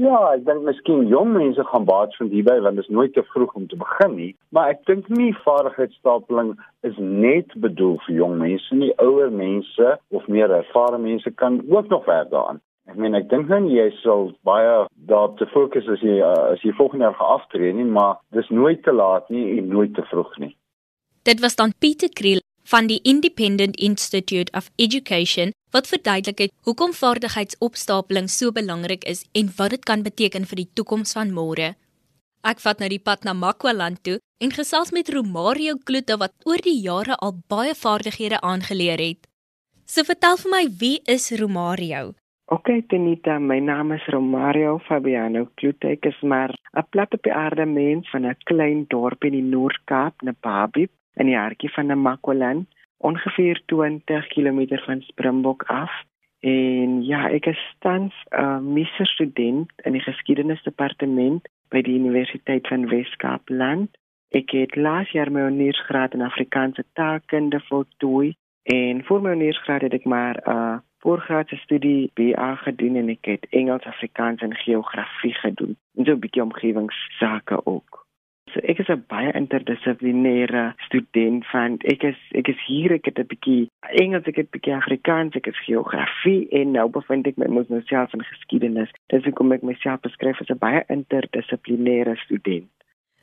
Ja, 0.00 0.20
ek 0.30 0.46
dink 0.46 0.62
miskien 0.64 1.02
jong 1.12 1.34
mense 1.34 1.66
gaan 1.68 1.84
baat 1.90 2.14
vind 2.16 2.32
hierby 2.32 2.54
want 2.64 2.80
dit 2.80 2.88
is 2.88 2.94
nooit 2.96 3.12
te 3.12 3.24
vroeg 3.34 3.52
om 3.60 3.66
te 3.68 3.76
begin 3.82 4.16
nie, 4.16 4.30
maar 4.48 4.72
ek 4.72 4.80
dink 4.88 5.10
nie 5.12 5.34
vaardigheidsstapeling 5.44 6.54
is 6.88 6.96
net 6.96 7.52
bedoel 7.66 7.98
vir 8.06 8.16
jong 8.22 8.38
mense 8.46 8.78
nie. 8.80 8.88
Ouer 9.04 9.28
mense 9.28 9.92
of 10.08 10.24
meer 10.32 10.56
ervare 10.62 11.02
mense 11.04 11.34
kan 11.42 11.60
ook 11.68 11.92
nog 11.92 12.08
werk 12.08 12.32
daaraan. 12.32 12.62
Ek 12.88 12.96
meen 12.96 13.18
ek 13.18 13.28
dink 13.28 13.52
nou 13.52 13.60
jy 13.68 13.90
sal 13.98 14.32
baie 14.48 14.86
daarop 15.12 15.36
te 15.36 15.50
fokus 15.52 15.92
as 15.92 16.00
jy 16.00 16.16
uh, 16.24 16.54
as 16.54 16.64
jy 16.64 16.72
volgende 16.80 17.10
jaar 17.10 17.20
gaan 17.20 17.36
aftree 17.36 17.76
nie, 17.76 17.84
maar 17.84 18.22
dis 18.32 18.48
nooit 18.48 18.80
te 18.88 18.96
laat 18.96 19.28
nie 19.28 19.44
en 19.58 19.68
nooit 19.68 19.92
te 20.00 20.06
vroeg 20.08 20.32
nie. 20.40 20.54
Dit 21.22 21.40
was 21.40 21.56
dan 21.56 21.72
Pieter 21.78 22.08
Kriel 22.08 22.40
van 22.64 22.86
die 22.86 23.00
Independent 23.02 23.76
Institute 23.76 24.52
of 24.56 24.70
Education 24.76 25.52
wat 25.70 25.86
verduidelik 25.86 26.38
het 26.38 26.52
hoekom 26.64 26.92
vaardigheidsopstapeling 26.96 28.28
so 28.30 28.52
belangrik 28.52 29.04
is 29.04 29.26
en 29.32 29.50
wat 29.56 29.70
dit 29.70 29.84
kan 29.84 30.02
beteken 30.02 30.46
vir 30.48 30.62
die 30.62 30.70
toekoms 30.72 31.12
van 31.12 31.32
môre. 31.36 31.74
Ek 32.40 32.62
vat 32.64 32.80
nou 32.80 32.88
die 32.88 33.02
pad 33.04 33.28
na 33.28 33.34
Makwaland 33.36 34.00
toe 34.02 34.16
en 34.40 34.54
gesels 34.56 34.94
met 34.96 35.12
Romario 35.12 35.76
Kloete 35.84 36.16
wat 36.16 36.32
oor 36.48 36.62
die 36.64 36.78
jare 36.80 37.18
al 37.20 37.36
baie 37.52 37.74
vaardighede 37.76 38.40
aangeleer 38.40 39.04
het. 39.04 39.28
So 39.84 40.08
vertel 40.08 40.40
vir 40.40 40.50
my, 40.54 40.62
wie 40.80 41.02
is 41.04 41.28
Romario? 41.36 42.14
Ok, 42.48 42.70
Tenita, 42.88 43.36
my 43.38 43.58
naam 43.60 43.92
is 43.92 44.06
Romario 44.08 44.78
Fabiano 44.88 45.44
Kloete. 45.60 45.92
Ek 45.92 46.06
is 46.06 46.16
maar 46.22 46.56
'n 46.74 46.88
plat 46.90 47.12
op 47.14 47.22
die 47.22 47.32
aarde 47.32 47.66
mens 47.66 48.08
van 48.10 48.24
'n 48.26 48.36
klein 48.44 48.86
dorp 48.88 49.24
in 49.24 49.32
die 49.32 49.44
Noord-Kaap, 49.44 50.22
Nababi, 50.22 50.88
in 51.20 51.28
die 51.28 51.36
hartjie 51.36 51.70
van 51.76 51.92
Makwaland, 52.02 52.68
ongeveer 52.96 53.62
20 53.66 54.26
km 54.26 54.78
van 54.84 55.00
Springbok 55.00 55.62
af. 55.62 55.92
En 56.40 57.04
ja, 57.04 57.28
ek 57.28 57.46
is 57.46 57.60
tans 57.78 58.14
'n 58.30 58.40
uh, 58.40 58.58
meester 58.58 59.06
student 59.06 59.72
in 59.84 59.92
die 59.92 60.00
geskiedenisdepartement 60.00 61.48
by 61.68 61.82
die 61.82 61.98
Universiteit 61.98 62.66
van 62.68 62.88
Wes-Kaapland. 62.88 63.90
Ek 64.30 64.50
het 64.50 64.76
laas 64.76 65.10
jaar 65.10 65.32
my 65.32 65.40
honeursgraad 65.40 66.14
in 66.14 66.22
Afrikaanse 66.22 66.84
taalkunde 66.92 67.60
voltooi 67.68 68.34
en 68.62 69.04
vir 69.04 69.20
my 69.20 69.34
honeursgraad 69.34 69.82
het 69.82 69.92
ek 69.92 70.04
maar 70.04 70.40
'n 70.44 70.50
uh, 70.50 70.78
voorgraadse 71.00 71.56
studie 71.56 72.10
BA 72.14 72.54
gedoen 72.54 72.96
en 72.96 73.08
ek 73.08 73.24
het 73.24 73.46
Engels, 73.50 73.84
Afrikaans 73.84 74.40
en 74.40 74.54
geografie 74.54 75.34
gedoen. 75.34 75.76
En 75.96 76.04
so 76.04 76.12
'n 76.12 76.18
bietjie 76.18 76.42
omgewingsake 76.42 77.66
ook. 77.66 77.99
So 78.52 78.60
ek 78.66 78.78
is 78.82 78.88
'n 78.88 79.04
baie 79.08 79.30
interdissiplinêre 79.32 80.74
student 80.86 81.46
van 81.52 81.78
ek 81.84 82.02
is 82.02 82.18
ek 82.34 82.48
is 82.48 82.60
hier 82.66 82.92
ek 82.92 83.04
het 83.04 83.18
'n 83.18 83.28
bietjie 83.32 83.70
Engels, 84.02 84.26
ek 84.26 84.36
het 84.36 84.46
'n 84.46 84.56
bietjie 84.56 84.74
Afrikaans, 84.74 85.36
ek 85.36 85.44
het 85.44 85.56
geografie 85.66 86.48
en 86.50 86.72
nou 86.72 86.88
bevind 86.88 87.26
ek 87.26 87.36
my 87.36 87.46
mos 87.46 87.68
nou 87.68 87.82
self 87.86 88.12
in 88.14 88.24
geskiedenis. 88.24 88.90
Dis 89.08 89.24
hoekom 89.24 89.52
ek 89.52 89.62
myself 89.62 90.00
beskryf 90.00 90.40
as 90.40 90.50
'n 90.50 90.58
baie 90.58 90.82
interdissiplinêre 90.88 92.16
student. 92.16 92.68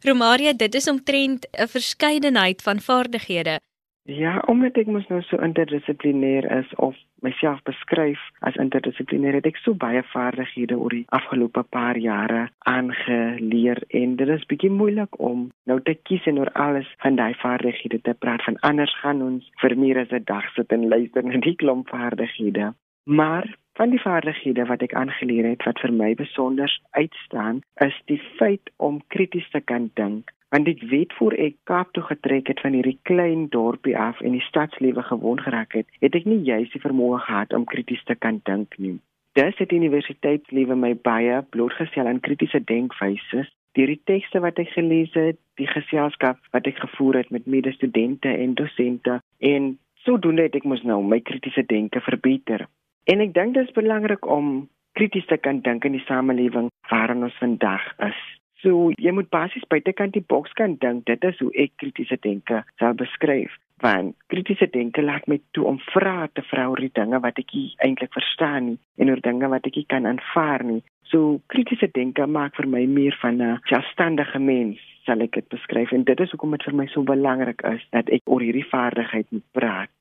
Romaria, 0.06 0.54
dit 0.54 0.76
is 0.76 0.88
omtrent 0.90 1.48
'n 1.52 1.68
verskeidenheid 1.68 2.62
van 2.62 2.80
vaardighede. 2.80 3.60
Ja, 4.04 4.40
omdat 4.48 4.78
ek 4.78 4.88
mos 4.88 5.08
nou 5.08 5.22
so 5.22 5.38
interdissiplinêr 5.38 6.46
is 6.60 6.76
of 6.76 6.96
myself 7.26 7.62
beskryf 7.64 8.22
as 8.42 8.58
interdissiplinêr, 8.62 9.38
het 9.40 9.50
ek 9.50 9.60
so 9.64 9.74
baie 9.74 10.04
vaardighede 10.14 10.78
oor 10.78 10.96
die 10.96 11.06
afgelope 11.18 11.64
paar 11.74 11.98
jare 11.98 12.48
aangeleer 12.70 13.84
en 14.02 14.16
dit 14.20 14.34
is 14.38 14.48
bietjie 14.52 14.72
moeilik 14.74 15.20
om 15.20 15.48
nou 15.70 15.80
te 15.82 15.96
kies 16.10 16.26
en 16.30 16.40
oor 16.42 16.52
alles 16.54 16.90
van 17.04 17.20
daai 17.20 17.34
vaardighede 17.42 18.02
te 18.04 18.14
praat 18.14 18.44
van 18.48 18.60
anders 18.72 18.94
gaan 19.02 19.22
ons 19.22 19.48
vir 19.62 19.78
meer 19.78 20.02
as 20.04 20.12
'n 20.12 20.24
dag 20.26 20.46
sit 20.56 20.72
en 20.72 20.90
luister 20.90 21.24
na 21.24 21.38
die 21.38 21.56
klomp 21.56 21.90
vaardighede. 21.90 22.74
Maar 23.08 23.48
van 23.78 23.94
die 23.94 24.02
vaardighede 24.02 24.66
wat 24.66 24.82
ek 24.82 24.94
aangeleer 24.98 25.52
het 25.52 25.64
wat 25.70 25.80
vir 25.84 25.94
my 25.94 26.14
besonder 26.18 26.72
uitstaan, 26.98 27.62
is 27.86 28.02
die 28.12 28.22
feit 28.40 28.74
om 28.78 29.04
krities 29.14 29.50
te 29.54 29.62
kan 29.62 29.92
dink 30.00 30.34
want 30.50 30.68
ek 30.68 30.84
weet 30.92 31.14
voor 31.20 31.36
ek 31.44 31.56
Kaap 31.68 31.92
toe 31.96 32.04
getrek 32.08 32.48
het 32.48 32.62
van 32.64 32.76
hierdie 32.78 33.00
klein 33.10 33.48
dorpie 33.52 33.98
af 34.00 34.22
en 34.24 34.36
die 34.38 34.46
stadslewe 34.48 35.04
gewoon 35.04 35.42
geraak 35.44 35.76
het, 35.76 35.88
het 36.00 36.16
ek 36.16 36.28
nie 36.30 36.40
juis 36.48 36.72
die 36.72 36.84
vermoë 36.84 37.20
gehad 37.26 37.54
om 37.54 37.68
krities 37.68 38.04
te 38.08 38.16
kan 38.16 38.40
dink 38.48 38.78
nie. 38.78 38.98
Dis 39.38 39.60
het 39.62 39.72
universiteitslewe 39.76 40.76
my 40.76 40.94
baie 40.96 41.42
blootgestel 41.54 42.08
aan 42.10 42.24
kritiese 42.24 42.64
denkwyse. 42.64 43.44
Deur 43.78 43.92
die 43.92 44.02
tekste 44.10 44.42
wat 44.42 44.58
ek 44.58 44.72
gelees 44.74 45.12
het, 45.14 45.38
die 45.62 45.68
geselskap 45.70 46.40
wat 46.56 46.66
ek 46.66 46.80
gevoer 46.82 47.22
het 47.22 47.30
met 47.30 47.46
medestudente 47.46 48.32
en 48.32 48.56
dosente 48.58 49.20
en 49.52 49.76
sodoende 50.08 50.48
het 50.48 50.58
ek 50.58 50.66
mos 50.66 50.82
nou 50.88 51.04
my 51.04 51.20
kritiese 51.22 51.68
denke 51.68 52.02
verbeter. 52.02 52.66
En 53.08 53.24
ek 53.24 53.32
dink 53.36 53.54
dit 53.56 53.64
is 53.64 53.76
belangrik 53.76 54.26
om 54.28 54.68
krities 55.00 55.26
te 55.30 55.38
kan 55.38 55.62
dink 55.64 55.86
in 55.88 55.96
die 55.96 56.04
samelewing 56.08 56.68
waarin 56.90 57.24
ons 57.24 57.38
vandag 57.40 57.86
is. 58.04 58.20
So 58.64 58.90
jy 59.00 59.14
moet 59.16 59.30
basies 59.32 59.64
buitekant 59.72 60.18
die 60.18 60.26
boks 60.34 60.52
kan 60.60 60.76
dink. 60.82 61.06
Dit 61.08 61.24
is 61.24 61.40
hoe 61.40 61.54
ek 61.56 61.78
kritiese 61.80 62.18
denke 62.26 62.64
sou 62.82 62.92
beskryf. 63.00 63.54
Want 63.86 64.18
kritiese 64.34 64.68
denke 64.74 65.06
laat 65.06 65.28
my 65.32 65.38
toe 65.56 65.64
om 65.70 65.78
vrae 65.94 66.28
te 66.34 66.44
vra 66.50 66.66
oor 66.68 66.82
die 66.84 66.92
dinge 67.00 67.22
wat 67.24 67.40
ek 67.40 67.54
eintlik 67.86 68.12
verstaan 68.18 68.72
nie 68.72 68.78
en 68.98 69.14
oor 69.14 69.22
dinge 69.24 69.48
wat 69.54 69.70
ek 69.70 69.80
kan 69.94 70.10
aanvaar 70.10 70.66
nie. 70.68 70.82
So 71.08 71.40
kritiese 71.54 71.88
denke 71.94 72.28
maak 72.28 72.58
vir 72.60 72.68
my 72.68 72.84
meer 72.92 73.16
van 73.22 73.40
'n 73.42 73.60
selfstandige 73.72 74.40
mens, 74.40 74.82
sal 75.06 75.22
ek 75.22 75.40
dit 75.40 75.48
beskryf 75.48 75.94
en 75.94 76.04
dit 76.04 76.20
is 76.20 76.32
hoekom 76.32 76.52
dit 76.52 76.64
vir 76.64 76.76
my 76.76 76.88
so 76.88 77.04
belangrik 77.04 77.62
is 77.62 77.86
dat 77.92 78.10
ek 78.10 78.22
oor 78.26 78.42
hierdie 78.42 78.68
vaardigheid 78.68 79.32
moet 79.32 79.48
praat. 79.54 79.94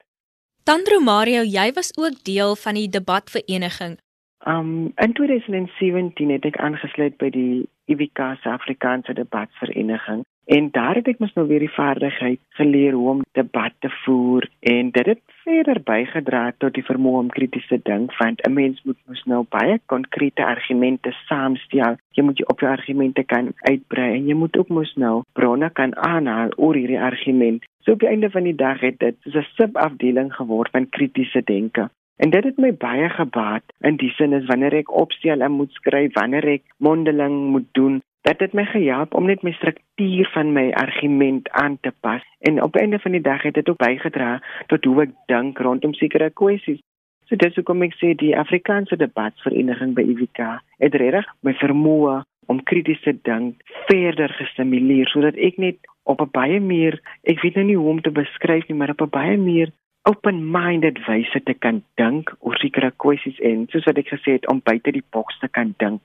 Tandro 0.66 0.98
Mario, 0.98 1.44
jy 1.46 1.72
was 1.72 1.92
ook 1.94 2.24
deel 2.26 2.56
van 2.56 2.74
die 2.74 2.88
debatvereniging. 2.88 3.92
Um 4.46 4.92
in 4.96 5.12
2017 5.12 6.30
het 6.30 6.44
ek 6.48 6.56
aangesluit 6.58 7.14
by 7.22 7.28
die 7.30 7.68
IWK 7.86 8.18
se 8.42 8.48
Afrikaanse 8.48 9.12
debatvereniging 9.12 10.24
en 10.46 10.68
daar 10.70 10.94
het 10.94 11.08
ek 11.10 11.18
mos 11.18 11.32
nou 11.34 11.46
weer 11.48 11.64
die 11.64 11.74
vaardigheid 11.74 12.40
geleer 12.58 12.94
hoe 12.94 13.08
om 13.10 13.22
debat 13.38 13.74
te 13.82 13.90
voer 14.04 14.46
en 14.72 14.90
dit 14.94 15.06
het 15.10 15.22
verder 15.42 15.80
bygedra 15.88 16.42
tot 16.62 16.74
die 16.78 16.84
vermoë 16.86 17.22
om 17.24 17.32
krities 17.34 17.66
te 17.70 17.80
dink 17.90 18.14
want 18.20 18.42
'n 18.46 18.54
mens 18.54 18.82
moet 18.84 18.98
mos 19.10 19.22
nou 19.32 19.42
baie 19.56 19.80
konkrete 19.92 20.44
argumente 20.44 21.10
saamstel. 21.26 21.98
Jy 22.14 22.22
moet 22.22 22.38
jou 22.38 22.48
op 22.54 22.60
jou 22.60 22.70
argumente 22.70 23.24
kan 23.24 23.52
uitbrei 23.70 24.12
en 24.14 24.26
jy 24.26 24.34
moet 24.34 24.56
ook 24.58 24.68
mos 24.68 24.94
nou 24.94 25.22
bronne 25.32 25.70
kan 25.70 25.96
aanhaal 25.96 26.50
oor 26.56 26.74
hierdie 26.74 27.00
argument. 27.00 27.64
So 27.80 27.92
op 27.92 27.98
die 27.98 28.08
einde 28.08 28.30
van 28.30 28.42
die 28.42 28.54
dag 28.54 28.80
het 28.80 28.98
dit 28.98 29.16
'n 29.26 29.46
subafdeling 29.58 30.34
geword 30.34 30.70
van 30.70 30.88
kritiese 30.88 31.42
denke. 31.44 31.90
En 32.16 32.30
dit 32.30 32.44
het 32.44 32.56
my 32.56 32.72
baie 32.72 33.08
gebaat 33.08 33.62
in 33.80 33.96
die 34.00 34.10
sin 34.16 34.32
is 34.32 34.46
wanneer 34.48 34.72
ek 34.72 34.92
opstel 34.92 35.40
en 35.44 35.58
moet 35.58 35.72
skryf, 35.76 36.14
wanneer 36.14 36.46
ek 36.56 36.62
mondeling 36.76 37.34
moet 37.52 37.68
doen, 37.72 38.00
dat 38.26 38.38
dit 38.38 38.52
my 38.52 38.64
gehelp 38.64 39.14
om 39.14 39.28
net 39.28 39.42
my 39.46 39.52
struktuur 39.52 40.30
van 40.34 40.52
my 40.52 40.70
argument 40.80 41.50
aan 41.50 41.78
te 41.80 41.92
pas. 42.00 42.24
En 42.48 42.62
op 42.62 42.72
die 42.72 42.82
einde 42.82 42.98
van 42.98 43.12
die 43.12 43.20
dag 43.20 43.42
het 43.42 43.54
dit 43.54 43.68
ook 43.68 43.78
bygedra 43.78 44.40
tot 44.66 44.84
hoe 44.84 45.02
ek 45.04 45.12
dink 45.30 45.58
rondom 45.58 45.94
sekere 45.94 46.30
kwessies. 46.30 46.80
So 47.26 47.36
dis 47.36 47.54
hoekom 47.58 47.84
ek 47.86 47.94
sê 48.00 48.14
die 48.18 48.34
Afrikaanse 48.38 48.96
debatvereniging 48.96 49.94
by 49.94 50.02
IWK 50.06 50.40
het 50.82 50.94
regtig 50.94 51.28
my 51.46 51.54
vermoë 51.60 52.20
om 52.50 52.62
krities 52.62 53.02
te 53.02 53.14
dink 53.28 53.62
verder 53.90 54.32
gestimuleer 54.40 55.10
sodat 55.10 55.38
ek 55.48 55.58
net 55.62 55.78
op 56.06 56.20
'n 56.22 56.30
baie 56.32 56.60
meer 56.60 57.00
ek 57.22 57.42
weet 57.42 57.54
nou 57.58 57.66
nie 57.66 57.76
hoe 57.76 57.90
om 57.94 58.00
te 58.00 58.10
beskryf 58.10 58.68
nie 58.68 58.78
maar 58.78 58.94
op 58.94 59.02
'n 59.02 59.16
baie 59.18 59.36
meer 59.36 59.72
open-minded 60.10 60.98
wyse 61.06 61.40
te 61.44 61.54
kan 61.54 61.82
dink 62.00 62.30
oor 62.40 62.56
sekere 62.62 62.92
kwessies 63.02 63.38
en 63.50 63.66
soos 63.72 63.86
wat 63.88 63.98
ek 64.02 64.12
gesê 64.14 64.36
het 64.38 64.46
om 64.52 64.62
buite 64.64 64.94
die 64.94 65.04
boks 65.14 65.38
te 65.42 65.48
kan 65.48 65.74
dink. 65.82 66.00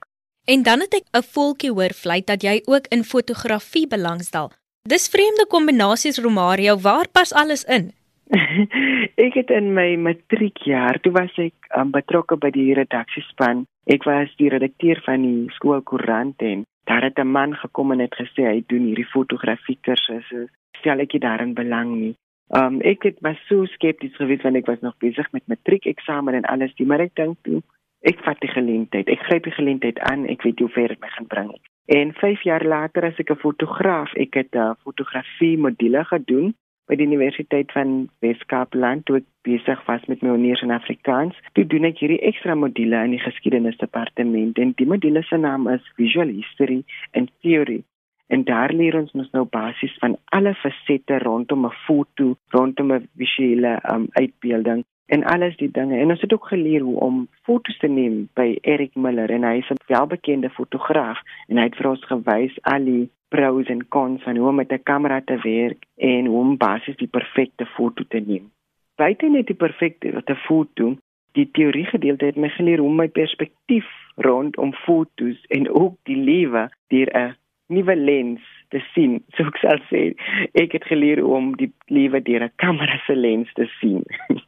En 0.49 0.63
dan 0.63 0.79
het 0.81 0.93
ek 0.99 1.07
'n 1.13 1.29
voeltjie 1.33 1.71
hoor 1.71 1.93
vlei 1.93 2.21
dat 2.25 2.41
jy 2.41 2.61
ook 2.65 2.87
in 2.89 3.03
fotografie 3.03 3.87
belangstel. 3.87 4.51
Dis 4.89 5.09
vreemde 5.13 5.45
kombinasies 5.47 6.17
Romario, 6.17 6.77
waar 6.77 7.07
pas 7.11 7.33
alles 7.33 7.63
in? 7.63 7.91
ek 9.25 9.33
het 9.33 9.49
in 9.49 9.73
my 9.73 9.95
matriekjaar, 9.95 10.99
toe 10.99 11.11
was 11.11 11.33
ek 11.37 11.53
um, 11.77 11.91
betrokke 11.91 12.37
by 12.37 12.49
die 12.49 12.73
redaksiespan. 12.73 13.65
Ek 13.85 14.03
was 14.03 14.33
die 14.37 14.49
redakteur 14.49 15.01
van 15.05 15.21
die 15.21 15.51
skoolkoerant 15.57 16.41
en 16.41 16.65
daar 16.89 17.03
het 17.03 17.19
'n 17.19 17.27
man 17.27 17.53
gekom 17.55 17.91
en 17.91 17.99
het 17.99 18.15
gesê 18.15 18.47
hy 18.49 18.63
doen 18.67 18.85
hierdie 18.89 19.11
fotografie 19.13 19.77
kursusse. 19.81 20.47
Stel 20.79 20.99
ek 20.99 21.19
daarin 21.21 21.53
belang 21.53 21.95
nie. 21.95 22.15
Um 22.51 22.81
ek 22.81 23.03
het 23.07 23.19
was 23.23 23.39
so 23.47 23.65
skepties 23.65 24.15
gewees 24.19 24.41
want 24.43 24.59
ek 24.59 24.67
was 24.67 24.81
nog 24.83 24.97
besig 24.99 25.31
met 25.31 25.47
matriekeksamen 25.47 26.33
en 26.33 26.49
alles, 26.51 26.73
die, 26.75 26.85
maar 26.85 26.99
ek 26.99 27.15
dink 27.15 27.37
toe 27.47 27.61
ek 28.01 28.23
vat 28.25 28.39
die 28.41 28.49
geleentheid. 28.49 29.09
Ek 29.13 29.21
gryp 29.27 29.45
die 29.45 29.53
geleentheid 29.53 29.99
aan. 30.09 30.25
Ek 30.31 30.41
weet 30.41 30.59
hoe 30.59 30.71
ver 30.73 30.93
dit 30.93 31.01
my 31.03 31.11
gaan 31.15 31.29
bring. 31.29 31.51
En 31.91 32.13
5 32.17 32.43
jaar 32.47 32.65
later 32.65 33.05
as 33.05 33.19
ek 33.19 33.31
'n 33.31 33.43
fotograaf, 33.43 34.13
ek 34.15 34.33
het 34.33 34.55
'n 34.55 34.75
fotografie 34.83 35.57
module 35.57 36.03
gedoen 36.05 36.53
by 36.87 36.95
die 36.95 37.05
Universiteit 37.05 37.71
van 37.71 38.09
Wes-Kaapland 38.19 39.05
toe 39.05 39.21
ek 39.21 39.27
besig 39.47 39.85
was 39.85 40.03
met 40.11 40.21
my 40.21 40.29
honeurs 40.29 40.61
in 40.61 40.71
Afrikaans. 40.71 41.37
Toe 41.53 41.65
doen 41.65 41.87
ek 41.87 42.01
hierdie 42.03 42.19
ekstra 42.19 42.55
module 42.55 43.03
in 43.05 43.11
die 43.15 43.23
geskiedenisdepartement 43.23 44.57
en 44.57 44.73
die 44.75 44.85
module 44.85 45.23
se 45.23 45.37
naam 45.37 45.67
is 45.67 45.93
Visual 45.95 46.27
History 46.27 46.83
and 47.13 47.31
Theory. 47.41 47.83
En 48.31 48.43
daar 48.43 48.71
leer 48.73 48.95
ons 48.95 49.11
mos 49.11 49.29
nou 49.35 49.43
basies 49.51 49.95
van 49.99 50.13
alle 50.37 50.53
fasette 50.55 51.17
rondom 51.19 51.65
'n 51.65 51.77
foto, 51.85 52.35
rondom 52.55 52.93
'n 52.93 53.07
visuele 53.15 53.71
um, 53.93 54.07
uitbeelding 54.11 54.83
en 55.05 55.23
alles 55.23 55.57
die 55.57 55.71
dinge. 55.71 55.97
En 55.97 56.09
ons 56.09 56.21
het 56.21 56.33
ook 56.33 56.47
geleer 56.47 56.81
hoe 56.81 56.99
om 56.99 57.27
fotos 57.43 57.77
te 57.77 57.87
neem 57.87 58.29
by 58.33 58.57
Eric 58.61 58.95
Miller 58.95 59.29
en 59.29 59.43
hy 59.43 59.57
is 59.57 59.69
'n 59.69 59.83
welbekende 59.87 60.49
fotograaf 60.49 61.19
en 61.47 61.57
hy 61.57 61.63
het 61.63 61.75
vir 61.75 61.89
ons 61.89 62.05
gewys 62.05 62.55
al 62.61 62.83
die 62.85 63.09
pros 63.27 63.67
en 63.67 63.87
cons 63.87 64.23
van 64.23 64.37
hoe 64.37 64.47
om 64.47 64.55
met 64.55 64.71
'n 64.71 64.83
kamera 64.83 65.21
te 65.21 65.37
werk 65.43 65.83
en 65.97 66.25
hoe 66.25 66.39
om 66.39 66.57
basies 66.57 66.95
die 66.95 67.13
perfekte 67.17 67.65
foto 67.65 68.03
te 68.07 68.19
neem. 68.19 68.51
Buite 68.95 69.29
net 69.29 69.47
die 69.47 69.61
perfekte 69.65 70.35
foto, 70.35 70.95
die 71.31 71.49
teorie 71.51 71.85
gedeelte 71.85 72.25
het 72.25 72.35
my 72.35 72.49
geleer 72.49 72.79
hoe 72.79 72.93
my 72.93 73.07
perspektief 73.07 73.87
rondom 74.15 74.73
fotos 74.73 75.45
en 75.47 75.69
ook 75.69 75.95
die 76.03 76.17
lewe 76.17 76.69
deur 76.87 77.09
'n 77.13 77.35
nuwe 77.71 77.95
lens 77.95 78.41
te 78.69 78.81
sien. 78.93 79.19
So 79.35 79.47
ek 79.49 79.59
sal 79.63 79.83
sê 79.89 80.01
ek 80.61 80.75
het 80.77 80.87
geleer 80.91 81.23
om 81.25 81.53
die 81.59 81.71
lewe 81.87 82.21
deur 82.21 82.47
'n 82.47 82.57
kamera 82.63 82.97
se 83.05 83.15
lens 83.15 83.49
te 83.59 83.67
sien. 83.79 84.03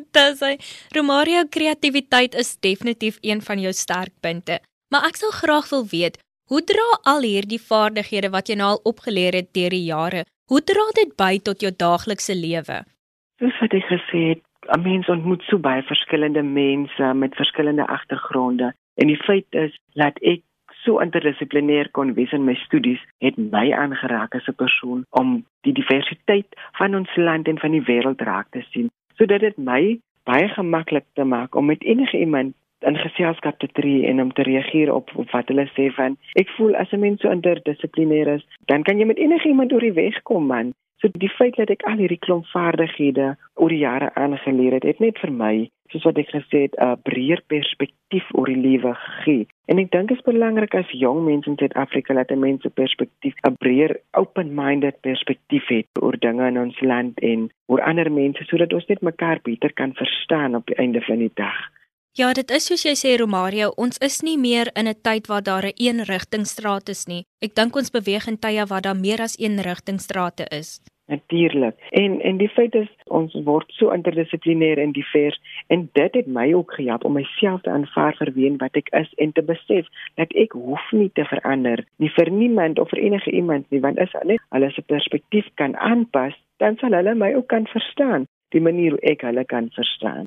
Dit 0.00 0.40
sê 0.40 0.56
Romario 0.96 1.44
kreatiwiteit 1.56 2.34
is 2.34 2.56
definitief 2.60 3.18
een 3.22 3.40
van 3.48 3.60
jou 3.60 3.72
sterkpunte. 3.72 4.60
Maar 4.90 5.06
ek 5.08 5.16
sou 5.16 5.30
graag 5.30 5.70
wil 5.70 5.84
weet, 5.86 6.18
hoe 6.50 6.62
dra 6.66 6.86
al 7.12 7.22
hierdie 7.22 7.62
vaardighede 7.62 8.30
wat 8.34 8.48
jy 8.48 8.56
nou 8.58 8.70
al 8.74 8.80
opgeleer 8.92 9.36
het 9.38 9.52
deur 9.54 9.70
die 9.70 9.86
jare, 9.86 10.24
hoe 10.50 10.62
dra 10.70 10.86
dit 10.98 11.12
by 11.16 11.38
tot 11.38 11.62
jou 11.62 11.70
daaglikse 11.70 12.34
lewe? 12.34 12.82
Soos 13.38 13.60
wat 13.62 13.76
ek 13.78 13.86
gesê 13.92 14.22
het, 14.32 14.42
'n 14.74 14.82
mens 14.82 15.08
ontmoet 15.08 15.42
so 15.48 15.58
baie 15.58 15.82
verskillende 15.82 16.42
mense 16.42 17.14
met 17.14 17.34
verskillende 17.34 17.86
agtergronde 17.86 18.72
en 19.00 19.06
die 19.06 19.22
feit 19.26 19.46
is 19.50 19.72
dat 19.94 20.18
ek 20.22 20.42
so 20.84 21.00
interdissiplinêr 21.04 21.90
kon 21.96 22.14
wees 22.14 22.32
in 22.32 22.44
my 22.44 22.54
studies 22.66 23.00
het 23.24 23.36
my 23.36 23.70
aangeraak 23.72 24.34
as 24.34 24.48
'n 24.48 24.60
persoon 24.62 25.04
om 25.10 25.44
die 25.66 25.72
diversiteit 25.72 26.48
van 26.78 26.94
ons 26.94 27.16
land 27.16 27.48
en 27.48 27.58
van 27.58 27.70
die 27.70 27.86
wêreld 27.90 28.20
raak 28.20 28.48
te 28.50 28.62
sien. 28.70 28.90
Sodat 29.16 29.40
dit 29.40 29.56
my 29.56 30.00
baie 30.24 30.48
gemaklik 30.48 31.04
te 31.14 31.24
maak 31.24 31.54
om 31.54 31.66
met 31.66 31.82
enige 31.82 32.18
iemand 32.18 32.54
in 32.88 32.96
geselskap 32.96 33.58
te 33.58 33.68
tree 33.78 34.06
en 34.06 34.20
om 34.20 34.32
te 34.32 34.42
reageer 34.42 34.92
op, 34.92 35.10
op 35.14 35.30
wat 35.30 35.48
hulle 35.48 35.68
sê 35.76 35.90
van 35.96 36.16
ek 36.34 36.48
voel 36.56 36.76
as 36.76 36.92
'n 36.92 37.00
mens 37.00 37.20
so 37.20 37.30
interdissiplinêr 37.30 38.28
is 38.36 38.44
dan 38.66 38.82
kan 38.82 38.98
jy 38.98 39.04
met 39.04 39.18
enige 39.18 39.48
iemand 39.48 39.72
oor 39.72 39.86
die 39.88 39.98
weg 40.02 40.22
kom 40.22 40.46
man 40.46 40.72
So 41.00 41.08
die 41.16 41.32
feit 41.32 41.56
dat 41.56 41.70
ek 41.72 41.84
al 41.88 41.96
hierdie 42.02 42.20
klomp 42.20 42.44
vaardighede 42.52 43.30
oor 43.56 43.72
die 43.72 43.80
jare 43.80 44.10
aangeleer 44.20 44.76
het, 44.76 44.84
het 44.84 44.98
net 45.00 45.16
vir 45.22 45.32
my, 45.32 45.52
soos 45.88 46.04
wat 46.04 46.20
ek 46.20 46.28
gesê 46.34 46.60
het, 46.66 46.76
'n 46.76 47.00
breër 47.08 47.40
perspektief 47.48 48.26
oor 48.36 48.52
die 48.52 48.60
lewe 48.60 48.92
gegee. 49.04 49.46
En 49.72 49.78
ek 49.78 49.90
dink 49.96 50.12
dit 50.12 50.18
is 50.18 50.28
belangrik 50.28 50.74
as 50.74 50.92
jong 50.92 51.24
mense 51.24 51.48
in 51.48 51.56
Suid-Afrika 51.56 52.14
dat 52.14 52.36
mense 52.36 52.68
perspektief, 52.68 53.34
'n 53.48 53.56
breër 53.56 53.96
open-minded 54.12 55.00
perspektief 55.00 55.66
het 55.68 55.88
oor 56.02 56.16
dinge 56.18 56.46
in 56.46 56.58
ons 56.58 56.80
land 56.80 57.18
en 57.20 57.48
oor 57.66 57.80
ander 57.80 58.12
mense 58.12 58.44
sodat 58.44 58.72
ons 58.72 58.86
net 58.86 59.00
mekaar 59.00 59.40
beter 59.42 59.72
kan 59.72 59.94
verstaan 59.94 60.54
op 60.54 60.66
die 60.66 60.76
einde 60.76 61.00
van 61.00 61.18
die 61.18 61.32
dag. 61.34 61.79
Ja, 62.18 62.32
dit 62.34 62.50
is 62.50 62.64
soos 62.66 62.82
jy 62.82 62.96
sê 62.98 63.10
Romario, 63.20 63.68
ons 63.78 64.00
is 64.02 64.16
nie 64.26 64.36
meer 64.36 64.72
in 64.74 64.88
'n 64.90 64.98
tyd 65.06 65.28
waar 65.30 65.44
daar 65.46 65.66
'n 65.66 65.78
een 65.78 66.02
rigtingstraat 66.04 66.88
is 66.88 67.06
nie. 67.06 67.24
Ek 67.40 67.54
dink 67.54 67.76
ons 67.76 67.90
beweeg 67.90 68.26
in 68.26 68.38
tye 68.38 68.66
waar 68.66 68.82
daar 68.82 68.96
meer 68.96 69.20
as 69.20 69.38
een 69.38 69.62
rigtingstrate 69.62 70.44
is. 70.50 70.80
Natuurlik. 71.06 71.76
En 71.90 72.20
en 72.20 72.36
die 72.36 72.48
feit 72.48 72.74
is 72.74 72.88
ons 73.04 73.32
word 73.44 73.70
so 73.72 73.90
interdissiplinêr 73.90 74.78
en 74.78 74.92
divers 74.92 75.40
en 75.66 75.88
dit 75.92 76.14
het 76.14 76.26
my 76.26 76.52
ook 76.52 76.72
gehelp 76.72 77.04
om 77.04 77.12
myself 77.12 77.60
te 77.62 77.70
aanvaar 77.70 78.14
vir 78.18 78.32
wie 78.32 78.56
wat 78.56 78.76
ek 78.76 78.88
is 79.02 79.14
en 79.16 79.32
te 79.32 79.42
besef 79.42 79.86
dat 80.14 80.32
ek 80.32 80.52
hoef 80.52 80.92
nie 80.92 81.10
te 81.14 81.24
verander 81.24 81.84
nie 81.96 82.10
vir 82.18 82.30
niemand 82.30 82.78
of 82.78 82.88
vir 82.88 82.98
enige 82.98 83.30
iemand 83.30 83.70
nie 83.70 83.80
want 83.80 83.98
as 83.98 84.12
net 84.24 84.40
hulle 84.50 84.70
se 84.70 84.82
perspektief 84.82 85.46
kan 85.54 85.76
aanpas, 85.76 86.34
dan 86.58 86.76
sal 86.76 86.92
hulle 86.92 87.14
my 87.14 87.34
ook 87.34 87.48
kan 87.48 87.66
verstaan, 87.66 88.26
die 88.48 88.60
manier 88.60 88.90
hoe 88.90 89.00
ek 89.00 89.20
hulle 89.22 89.44
kan 89.44 89.70
verstaan. 89.70 90.26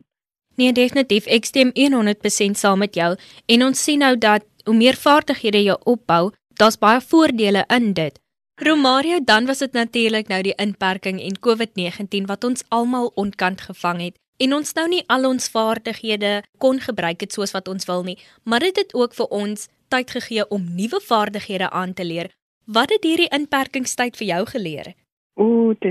Nee, 0.55 0.73
definitief. 0.73 1.25
Ek 1.25 1.45
stem 1.45 1.71
100% 1.73 2.57
saam 2.57 2.83
met 2.83 2.95
jou 2.95 3.15
en 3.45 3.63
ons 3.63 3.83
sien 3.83 3.99
nou 3.99 4.17
dat 4.17 4.45
hoe 4.65 4.75
meer 4.75 4.95
vaardighede 4.95 5.63
jy 5.63 5.77
opbou, 5.89 6.31
daar's 6.59 6.77
baie 6.77 7.01
voordele 7.01 7.65
in 7.73 7.93
dit. 7.93 8.19
Romario, 8.61 9.19
dan 9.23 9.45
was 9.45 9.57
dit 9.57 9.73
natuurlik 9.73 10.27
nou 10.29 10.41
die 10.45 10.55
inperking 10.61 11.21
en 11.21 11.39
COVID-19 11.39 12.27
wat 12.29 12.43
ons 12.43 12.63
almal 12.69 13.11
onkant 13.15 13.61
gevang 13.61 14.01
het 14.01 14.19
en 14.37 14.53
ons 14.53 14.73
nou 14.77 14.85
nie 14.89 15.01
al 15.13 15.25
ons 15.25 15.49
vaardighede 15.49 16.43
kon 16.61 16.79
gebruik 16.79 17.21
het 17.25 17.33
soos 17.33 17.53
wat 17.55 17.67
ons 17.67 17.85
wil 17.89 18.03
nie, 18.03 18.17
maar 18.43 18.59
dit 18.65 18.77
het 18.77 18.93
ook 18.93 19.13
vir 19.17 19.29
ons 19.33 19.67
tyd 19.93 20.11
gegee 20.11 20.45
om 20.49 20.65
nuwe 20.75 20.99
vaardighede 21.01 21.69
aan 21.69 21.93
te 21.93 22.05
leer. 22.05 22.29
Wat 22.65 22.89
het 22.93 23.03
hierdie 23.03 23.29
inperkingstyd 23.33 24.17
vir 24.17 24.27
jou 24.27 24.45
geleer? 24.53 24.93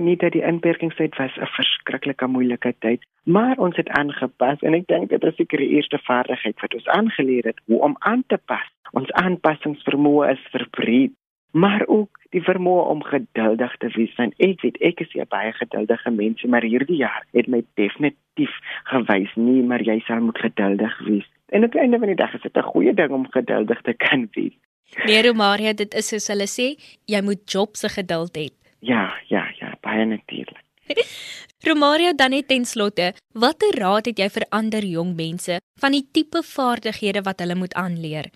Nie 0.03 0.17
dat 0.17 0.33
die 0.33 0.43
inperkingstyd 0.43 1.17
was 1.17 1.37
'n 1.37 1.47
verskriklike 1.47 2.27
moeilike 2.27 2.75
tyd, 2.79 3.01
maar 3.25 3.57
ons 3.59 3.77
het 3.77 3.89
aangepas 3.89 4.61
en 4.61 4.75
ek 4.75 4.87
dink 4.87 5.09
dit 5.11 5.25
is 5.25 5.37
seker 5.37 5.59
die 5.59 5.69
eerste 5.69 5.99
vaardigheid 5.99 6.61
wat 6.61 6.75
ons 6.75 6.87
aangeleer 6.87 7.45
het 7.45 7.61
hoe 7.67 7.81
om 7.81 7.97
aan 7.99 8.25
te 8.27 8.39
pas. 8.47 8.69
Ons 8.93 9.11
aanpassingsvermoë 9.13 10.31
is 10.31 10.47
verbreed 10.51 11.13
maar 11.53 11.83
ook 11.87 12.19
die 12.31 12.43
vermoë 12.43 12.85
om 12.89 13.03
geduldig 13.03 13.77
te 13.77 13.89
wees 13.97 14.15
want 14.17 14.35
ek 14.37 14.61
weet 14.61 14.77
ek 14.81 15.01
is 15.01 15.15
'n 15.15 15.29
baie 15.29 15.53
geduldige 15.53 16.11
mens 16.11 16.43
maar 16.43 16.63
hierdie 16.63 16.97
jaar 16.97 17.27
het 17.33 17.47
my 17.47 17.65
definitief 17.75 18.55
gewys 18.85 19.35
nie 19.35 19.63
maar 19.63 19.83
jy 19.83 20.01
sal 20.07 20.21
moet 20.21 20.39
geduldig 20.39 20.99
wees. 21.05 21.29
En 21.49 21.65
op 21.65 21.73
die 21.73 21.81
einde 21.81 21.99
van 21.99 22.09
die 22.09 22.17
dag 22.17 22.35
is 22.35 22.41
dit 22.41 22.57
'n 22.57 22.63
goeie 22.63 22.95
ding 22.95 23.11
om 23.11 23.27
geduldig 23.31 23.81
te 23.83 23.93
kan 23.93 24.29
wees. 24.33 24.57
Nee 25.05 25.23
Romaria 25.23 25.73
dit 25.73 25.95
is 25.95 26.09
soos 26.09 26.29
hulle 26.29 26.47
sê 26.47 26.77
jy 27.05 27.23
moet 27.23 27.53
job 27.53 27.77
se 27.77 27.89
geduld 27.89 28.37
hê 28.37 28.62
Ja 28.83 29.07
ja 29.31 29.47
ja 29.61 29.73
baie 29.87 30.05
natuurlik 30.07 30.63
Romaria 31.67 32.13
dan 32.13 32.35
net 32.35 32.49
ten 32.51 32.65
slotte 32.67 33.13
watter 33.33 33.79
raad 33.79 34.11
het 34.11 34.19
jy 34.19 34.29
vir 34.37 34.47
ander 34.51 34.85
jong 34.85 35.15
mense 35.17 35.61
van 35.81 35.95
die 35.95 36.07
tipe 36.13 36.43
vaardighede 36.43 37.23
wat 37.29 37.41
hulle 37.45 37.55
moet 37.55 37.75
aanleer 37.79 38.33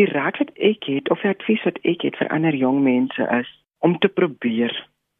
die 0.00 0.08
raad 0.12 0.38
wat 0.40 0.52
ek 0.56 0.86
het 0.88 1.10
of 1.10 1.20
die 1.24 1.32
advies 1.32 1.64
wat 1.68 1.80
ek 1.92 2.06
het 2.06 2.16
vir 2.20 2.30
ander 2.36 2.56
jong 2.56 2.80
mense 2.84 3.26
is 3.40 3.50
om 3.82 3.98
te 3.98 4.08
probeer. 4.08 4.72